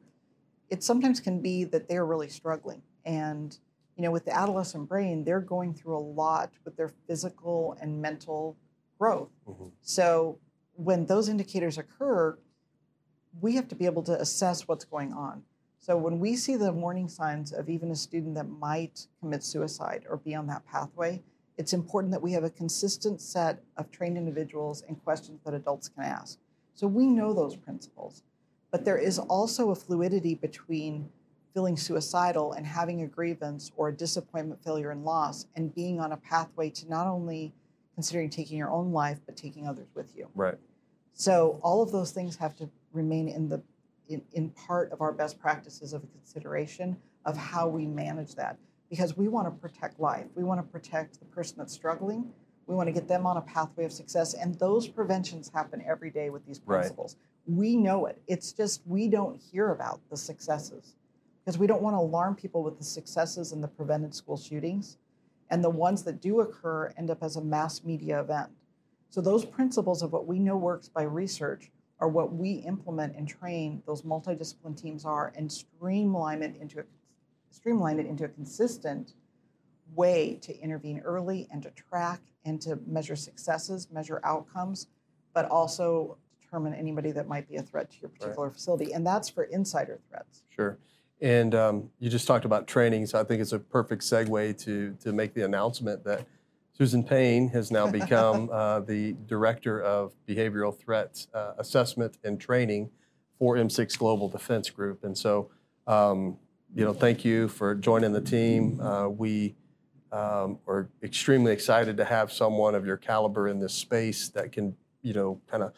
it 0.69 0.83
sometimes 0.83 1.19
can 1.19 1.41
be 1.41 1.63
that 1.63 1.89
they're 1.89 2.05
really 2.05 2.29
struggling. 2.29 2.83
And 3.03 3.57
you 3.95 4.03
know, 4.03 4.11
with 4.11 4.25
the 4.25 4.35
adolescent 4.35 4.87
brain, 4.87 5.23
they're 5.23 5.41
going 5.41 5.73
through 5.73 5.97
a 5.97 6.05
lot 6.21 6.51
with 6.65 6.77
their 6.77 6.91
physical 7.07 7.75
and 7.81 7.99
mental 7.99 8.57
growth. 8.99 9.31
Mhm. 9.47 9.71
So 9.81 10.37
when 10.75 11.07
those 11.07 11.29
indicators 11.29 11.79
occur, 11.79 12.37
we 13.41 13.55
have 13.55 13.67
to 13.69 13.75
be 13.75 13.87
able 13.87 14.03
to 14.03 14.21
assess 14.21 14.67
what's 14.67 14.85
going 14.85 15.13
on. 15.13 15.45
So 15.85 15.95
when 15.95 16.19
we 16.19 16.35
see 16.35 16.55
the 16.55 16.71
warning 16.71 17.07
signs 17.07 17.53
of 17.53 17.69
even 17.69 17.91
a 17.91 17.95
student 17.95 18.33
that 18.33 18.49
might 18.49 19.05
commit 19.19 19.43
suicide 19.43 20.03
or 20.09 20.17
be 20.17 20.33
on 20.33 20.47
that 20.47 20.65
pathway, 20.65 21.21
it's 21.59 21.73
important 21.73 22.11
that 22.11 22.23
we 22.23 22.31
have 22.31 22.43
a 22.43 22.49
consistent 22.49 23.21
set 23.21 23.61
of 23.77 23.91
trained 23.91 24.17
individuals 24.17 24.81
and 24.87 24.99
questions 25.03 25.41
that 25.45 25.53
adults 25.53 25.87
can 25.89 26.03
ask. 26.03 26.39
So 26.73 26.87
we 26.87 27.05
know 27.05 27.33
those 27.33 27.55
principles. 27.55 28.23
But 28.71 28.83
there 28.83 28.97
is 28.97 29.19
also 29.19 29.69
a 29.69 29.75
fluidity 29.75 30.33
between 30.33 31.07
feeling 31.53 31.77
suicidal 31.77 32.53
and 32.53 32.65
having 32.65 33.03
a 33.03 33.07
grievance 33.07 33.71
or 33.77 33.89
a 33.89 33.93
disappointment, 33.93 34.63
failure, 34.63 34.89
and 34.89 35.05
loss, 35.05 35.45
and 35.55 35.75
being 35.75 35.99
on 35.99 36.13
a 36.13 36.17
pathway 36.17 36.71
to 36.71 36.89
not 36.89 37.05
only 37.05 37.53
considering 37.93 38.31
taking 38.31 38.57
your 38.57 38.71
own 38.71 38.91
life, 38.91 39.19
but 39.27 39.37
taking 39.37 39.67
others 39.67 39.89
with 39.93 40.15
you. 40.17 40.29
Right. 40.33 40.57
So 41.13 41.59
all 41.61 41.83
of 41.83 41.91
those 41.91 42.09
things 42.09 42.37
have 42.37 42.55
to 42.55 42.71
remain 42.91 43.27
in 43.27 43.49
the 43.49 43.61
in, 44.09 44.21
in 44.33 44.49
part 44.51 44.91
of 44.91 45.01
our 45.01 45.11
best 45.11 45.39
practices 45.39 45.93
of 45.93 46.01
consideration 46.11 46.97
of 47.25 47.35
how 47.37 47.67
we 47.67 47.85
manage 47.85 48.35
that 48.35 48.57
because 48.89 49.17
we 49.17 49.27
want 49.27 49.47
to 49.47 49.51
protect 49.51 49.99
life. 49.99 50.25
We 50.35 50.43
want 50.43 50.59
to 50.59 50.67
protect 50.71 51.19
the 51.19 51.25
person 51.25 51.55
that's 51.57 51.73
struggling. 51.73 52.31
We 52.67 52.75
want 52.75 52.87
to 52.87 52.93
get 52.93 53.07
them 53.07 53.25
on 53.25 53.37
a 53.37 53.41
pathway 53.41 53.85
of 53.85 53.91
success 53.91 54.33
and 54.33 54.55
those 54.59 54.87
preventions 54.87 55.51
happen 55.53 55.83
every 55.87 56.09
day 56.11 56.29
with 56.29 56.45
these 56.45 56.61
Right. 56.65 56.79
principles. 56.79 57.15
We 57.47 57.75
know 57.75 58.05
it. 58.07 58.21
It's 58.27 58.51
just 58.53 58.81
we 58.87 59.07
don't 59.07 59.35
hear 59.35 59.71
about 59.71 59.99
the 60.09 60.17
successes 60.17 60.95
because 61.43 61.57
we 61.59 61.67
don't 61.67 61.81
want 61.81 61.95
to 61.95 61.99
alarm 61.99 62.35
people 62.35 62.63
with 62.63 62.77
the 62.77 62.83
successes 62.83 63.51
and 63.51 63.63
the 63.63 63.67
prevented 63.67 64.15
school 64.15 64.37
shootings. 64.37 64.97
And 65.51 65.63
the 65.63 65.69
ones 65.69 66.01
that 66.03 66.21
do 66.21 66.39
occur 66.41 66.91
end 66.97 67.11
up 67.11 67.21
as 67.21 67.35
a 67.35 67.41
mass 67.41 67.83
media 67.83 68.19
event. 68.19 68.49
So 69.11 69.21
those 69.21 69.45
principles 69.45 70.01
of 70.01 70.11
what 70.11 70.25
we 70.25 70.39
know 70.39 70.57
works 70.57 70.89
by 70.89 71.03
research 71.03 71.69
are 71.99 72.07
what 72.09 72.33
we 72.33 72.53
implement 72.53 73.15
and 73.15 73.27
train 73.27 73.81
those 73.85 74.01
multidiscipline 74.01 74.79
teams 74.79 75.05
are 75.05 75.31
and 75.35 75.51
streamline 75.51 76.43
it 76.43 76.55
into 76.59 76.79
a 76.79 76.83
streamline 77.49 77.99
it 77.99 78.05
into 78.05 78.25
a 78.25 78.27
consistent 78.27 79.13
way 79.93 80.37
to 80.41 80.57
intervene 80.59 80.99
early 80.99 81.47
and 81.51 81.63
to 81.63 81.71
track 81.71 82.21
and 82.43 82.61
to 82.61 82.79
measure 82.85 83.15
successes, 83.15 83.87
measure 83.91 84.19
outcomes, 84.23 84.87
but 85.33 85.49
also 85.49 86.17
determine 86.41 86.73
anybody 86.73 87.11
that 87.11 87.27
might 87.27 87.47
be 87.47 87.55
a 87.55 87.61
threat 87.61 87.89
to 87.91 87.97
your 88.01 88.09
particular 88.09 88.49
facility. 88.49 88.93
And 88.93 89.05
that's 89.05 89.29
for 89.29 89.43
insider 89.45 89.99
threats. 90.09 90.43
Sure. 90.49 90.77
And 91.21 91.55
um, 91.55 91.89
you 91.99 92.09
just 92.09 92.27
talked 92.27 92.45
about 92.45 92.67
training, 92.67 93.05
so 93.05 93.19
I 93.19 93.23
think 93.23 93.41
it's 93.41 93.53
a 93.53 93.59
perfect 93.59 94.03
segue 94.03 94.57
to 94.63 94.95
to 95.01 95.13
make 95.13 95.33
the 95.33 95.43
announcement 95.43 96.03
that 96.03 96.27
Susan 96.77 97.03
Payne 97.03 97.47
has 97.49 97.71
now 97.71 97.89
become 97.89 98.49
uh, 98.51 98.81
the 98.81 99.15
director 99.27 99.81
of 99.81 100.13
behavioral 100.27 100.77
threat 100.77 101.25
uh, 101.33 101.53
assessment 101.57 102.17
and 102.25 102.39
training 102.39 102.89
for 103.39 103.55
M6 103.55 103.97
Global 103.97 104.27
Defense 104.27 104.69
Group. 104.69 105.05
And 105.05 105.17
so, 105.17 105.49
um, 105.87 106.37
you 106.75 106.83
know, 106.83 106.93
thank 106.93 107.23
you 107.23 107.47
for 107.47 107.75
joining 107.75 108.11
the 108.11 108.19
team. 108.19 108.81
Uh, 108.81 109.07
we 109.07 109.55
um, 110.11 110.59
are 110.67 110.89
extremely 111.01 111.53
excited 111.53 111.95
to 111.95 112.03
have 112.03 112.29
someone 112.29 112.75
of 112.75 112.85
your 112.85 112.97
caliber 112.97 113.47
in 113.47 113.59
this 113.59 113.73
space 113.73 114.27
that 114.29 114.51
can, 114.51 114.75
you 115.01 115.13
know, 115.13 115.39
kind 115.47 115.63
of 115.63 115.73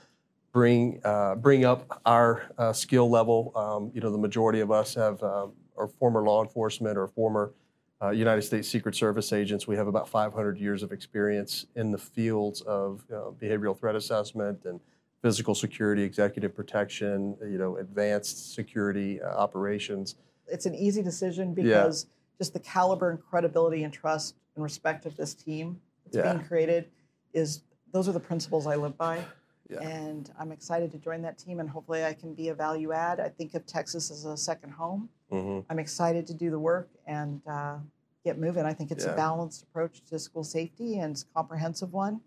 bring 0.52 1.00
uh, 1.04 1.36
bring 1.36 1.64
up 1.64 2.02
our 2.08 2.52
uh, 2.58 2.74
skill 2.74 3.08
level. 3.08 3.52
Um, 3.56 3.92
you 3.94 4.02
know, 4.02 4.12
the 4.12 4.18
majority 4.18 4.62
of 4.62 4.72
us 4.72 4.96
have 4.96 5.22
um, 5.22 5.54
are 5.78 5.88
former 5.88 6.24
law 6.24 6.44
enforcement 6.44 6.98
or 6.98 7.08
former 7.08 7.54
uh, 8.02 8.10
United 8.10 8.42
States 8.44 8.68
Secret 8.68 8.96
Service 8.96 9.34
agents. 9.34 9.68
We 9.68 9.76
have 9.76 9.88
about 9.88 10.08
500 10.08 10.58
years 10.58 10.84
of 10.84 10.92
experience 10.92 11.66
in 11.76 11.92
the 11.92 11.98
fields 11.98 12.62
of 12.62 13.04
uh, 13.12 13.32
behavioral 13.42 13.78
threat 13.78 13.96
assessment 13.96 14.66
and 14.66 14.80
physical 15.22 15.56
security, 15.56 16.04
executive 16.04 16.56
protection, 16.56 17.36
you 17.42 17.58
know, 17.58 17.78
advanced 17.78 18.54
security 18.54 19.20
uh, 19.22 19.30
operations. 19.36 20.16
It's 20.48 20.66
an 20.68 20.76
easy 20.76 21.02
decision 21.02 21.50
Yeah. 21.58 21.64
because 21.64 22.06
just 22.38 22.54
the 22.54 22.60
caliber 22.60 23.10
and 23.10 23.20
credibility 23.20 23.84
and 23.84 23.92
trust 23.92 24.36
and 24.56 24.64
respect 24.64 25.06
of 25.08 25.18
this 25.18 25.34
team 25.34 25.82
that's 26.06 26.18
Yeah. 26.18 26.34
being 26.34 26.46
created 26.46 26.90
is 27.34 27.64
those 27.92 28.08
are 28.08 28.12
the 28.12 28.20
principles 28.20 28.68
I 28.68 28.76
live 28.76 28.96
by. 28.96 29.26
Yeah. 29.70 29.80
And 29.82 30.32
I'm 30.40 30.52
excited 30.52 30.92
to 30.92 30.98
join 30.98 31.22
that 31.24 31.38
team 31.38 31.60
and 31.60 31.70
hopefully 31.70 32.06
I 32.06 32.14
can 32.14 32.34
be 32.34 32.50
a 32.50 32.54
value 32.54 32.92
add. 32.94 33.20
I 33.20 33.30
think 33.30 33.54
of 33.54 33.66
Texas 33.66 34.10
as 34.12 34.26
a 34.26 34.38
second 34.38 34.72
home. 34.72 35.10
hmm 35.30 35.60
I'm 35.70 35.80
excited 35.80 36.26
to 36.28 36.34
do 36.34 36.50
the 36.50 36.60
work 36.60 36.90
and 37.06 37.42
uh, 37.50 37.78
get 38.24 38.38
moving. 38.38 38.66
I 38.66 38.74
think 38.74 38.92
it's 38.92 39.06
Yeah. 39.06 39.12
a 39.14 39.16
balanced 39.16 39.64
approach 39.64 40.02
to 40.06 40.20
school 40.20 40.44
safety 40.44 41.00
and 41.00 41.12
it's 41.12 41.24
a 41.24 41.34
comprehensive 41.34 41.94
one. 41.94 42.22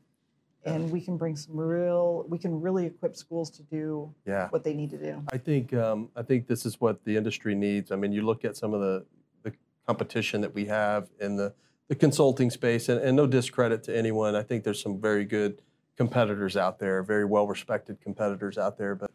And 0.66 0.90
we 0.90 1.00
can 1.00 1.16
bring 1.16 1.36
some 1.36 1.56
real, 1.56 2.26
we 2.28 2.36
can 2.38 2.60
really 2.60 2.84
equip 2.84 3.16
schools 3.16 3.48
to 3.52 3.62
do 3.62 4.14
Yeah. 4.26 4.48
what 4.50 4.62
they 4.62 4.74
need 4.74 4.90
to 4.90 4.98
do. 4.98 5.22
I 5.32 5.38
think 5.38 5.72
um, 5.72 6.10
I 6.14 6.22
think 6.22 6.46
this 6.46 6.66
is 6.66 6.78
what 6.78 7.02
the 7.04 7.16
industry 7.16 7.54
needs. 7.54 7.90
I 7.90 7.96
mean, 7.96 8.12
you 8.12 8.20
look 8.22 8.44
at 8.44 8.58
some 8.58 8.74
of 8.74 8.80
the, 8.82 9.06
the 9.42 9.52
competition 9.86 10.42
that 10.42 10.54
we 10.54 10.66
have 10.66 11.08
in 11.18 11.36
the, 11.36 11.54
the 11.88 11.94
consulting 11.94 12.50
space, 12.50 12.90
and, 12.90 13.00
and 13.00 13.16
no 13.16 13.26
discredit 13.26 13.82
to 13.84 13.96
anyone. 13.96 14.34
I 14.36 14.42
think 14.42 14.62
there's 14.64 14.82
some 14.82 15.00
very 15.00 15.24
good 15.24 15.62
competitors 16.00 16.56
out 16.56 16.78
there, 16.78 17.02
very 17.02 17.26
well 17.26 17.46
respected 17.46 18.00
competitors 18.00 18.56
out 18.56 18.78
there. 18.78 18.94
But 18.94 19.10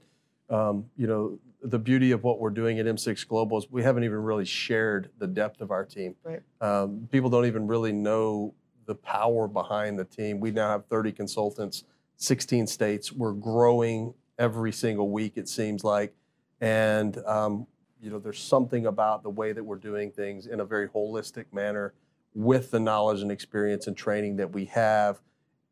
um, 0.51 0.85
you 0.95 1.07
know, 1.07 1.39
the 1.63 1.79
beauty 1.79 2.11
of 2.11 2.23
what 2.23 2.39
we're 2.39 2.51
doing 2.51 2.77
at 2.77 2.85
M6 2.85 3.27
Global 3.27 3.57
is 3.57 3.65
we 3.71 3.81
haven't 3.81 4.03
even 4.03 4.19
really 4.19 4.45
shared 4.45 5.09
the 5.17 5.25
depth 5.25 5.61
of 5.61 5.71
our 5.71 5.83
team. 5.83 6.13
Right. 6.23 6.43
Um, 6.61 7.09
people 7.11 7.31
don't 7.31 7.47
even 7.47 7.65
really 7.65 7.91
know 7.91 8.53
the 8.85 8.93
power 8.93 9.47
behind 9.47 9.97
the 9.97 10.05
team. 10.05 10.39
We 10.39 10.51
now 10.51 10.69
have 10.69 10.85
30 10.85 11.11
consultants, 11.11 11.85
16 12.17 12.67
states. 12.67 13.11
We're 13.11 13.33
growing 13.33 14.13
every 14.37 14.71
single 14.71 15.09
week, 15.09 15.37
it 15.37 15.49
seems 15.49 15.83
like. 15.83 16.13
And, 16.61 17.17
um, 17.25 17.65
you 17.99 18.11
know, 18.11 18.19
there's 18.19 18.37
something 18.37 18.85
about 18.85 19.23
the 19.23 19.31
way 19.31 19.53
that 19.53 19.63
we're 19.63 19.77
doing 19.77 20.11
things 20.11 20.45
in 20.45 20.59
a 20.59 20.65
very 20.65 20.87
holistic 20.87 21.45
manner 21.51 21.95
with 22.35 22.69
the 22.69 22.79
knowledge 22.79 23.23
and 23.23 23.31
experience 23.31 23.87
and 23.87 23.97
training 23.97 24.35
that 24.35 24.53
we 24.53 24.65
have. 24.65 25.19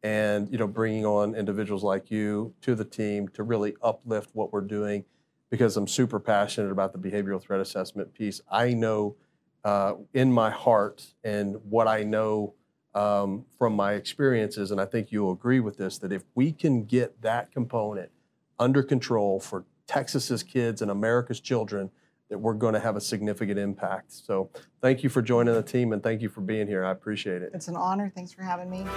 And, 0.04 0.52
you 0.52 0.58
know, 0.58 0.68
bringing 0.68 1.06
on 1.06 1.34
individuals 1.34 1.82
like 1.82 2.12
you 2.12 2.54
to 2.62 2.76
the 2.76 2.84
team 2.84 3.30
to 3.30 3.44
really 3.44 3.76
uplift 3.82 4.32
what 4.34 4.52
we're 4.52 4.62
doing 4.62 5.06
because 5.50 5.78
I'm 5.78 5.88
super 5.88 6.20
passionate 6.20 6.72
about 6.72 6.92
the 6.92 7.00
behavioral 7.00 7.42
threat 7.42 7.62
assessment 7.62 8.14
piece. 8.14 8.42
I 8.52 8.74
know 8.74 9.16
uh, 9.64 9.94
in 10.14 10.32
my 10.32 10.50
heart 10.50 11.06
and 11.24 11.56
what 11.70 11.88
I 11.88 12.04
know 12.04 12.54
um, 12.94 13.46
from 13.58 13.76
my 13.76 13.94
experiences, 13.94 14.72
and 14.72 14.82
I 14.82 14.86
think 14.86 15.12
you'll 15.12 15.32
agree 15.32 15.60
with 15.60 15.78
this, 15.78 15.98
that 16.00 16.12
if 16.12 16.24
we 16.36 16.52
can 16.52 16.84
get 16.84 17.22
that 17.22 17.52
component 17.52 18.12
under 18.60 18.84
control 18.84 19.40
for 19.40 19.64
Texas's 19.88 20.44
kids 20.44 20.82
and 20.82 20.92
America's 20.92 21.40
children, 21.40 21.92
that 22.34 22.40
we're 22.40 22.56
going 22.56 22.74
to 22.74 22.80
have 22.80 22.96
a 22.96 23.02
significant 23.02 23.60
impact. 23.60 24.12
So 24.12 24.50
thank 24.82 25.04
you 25.04 25.10
for 25.10 25.22
joining 25.22 25.54
the 25.54 25.62
team 25.62 25.94
and 25.94 26.02
thank 26.02 26.20
you 26.20 26.30
for 26.30 26.42
being 26.42 26.66
here. 26.66 26.84
I 26.84 26.90
appreciate 26.90 27.44
it. 27.44 27.52
It's 27.54 27.68
an 27.68 27.76
honor. 27.76 28.12
Thanks 28.16 28.34
for 28.34 28.42
having 28.42 28.72
me. 28.72 28.88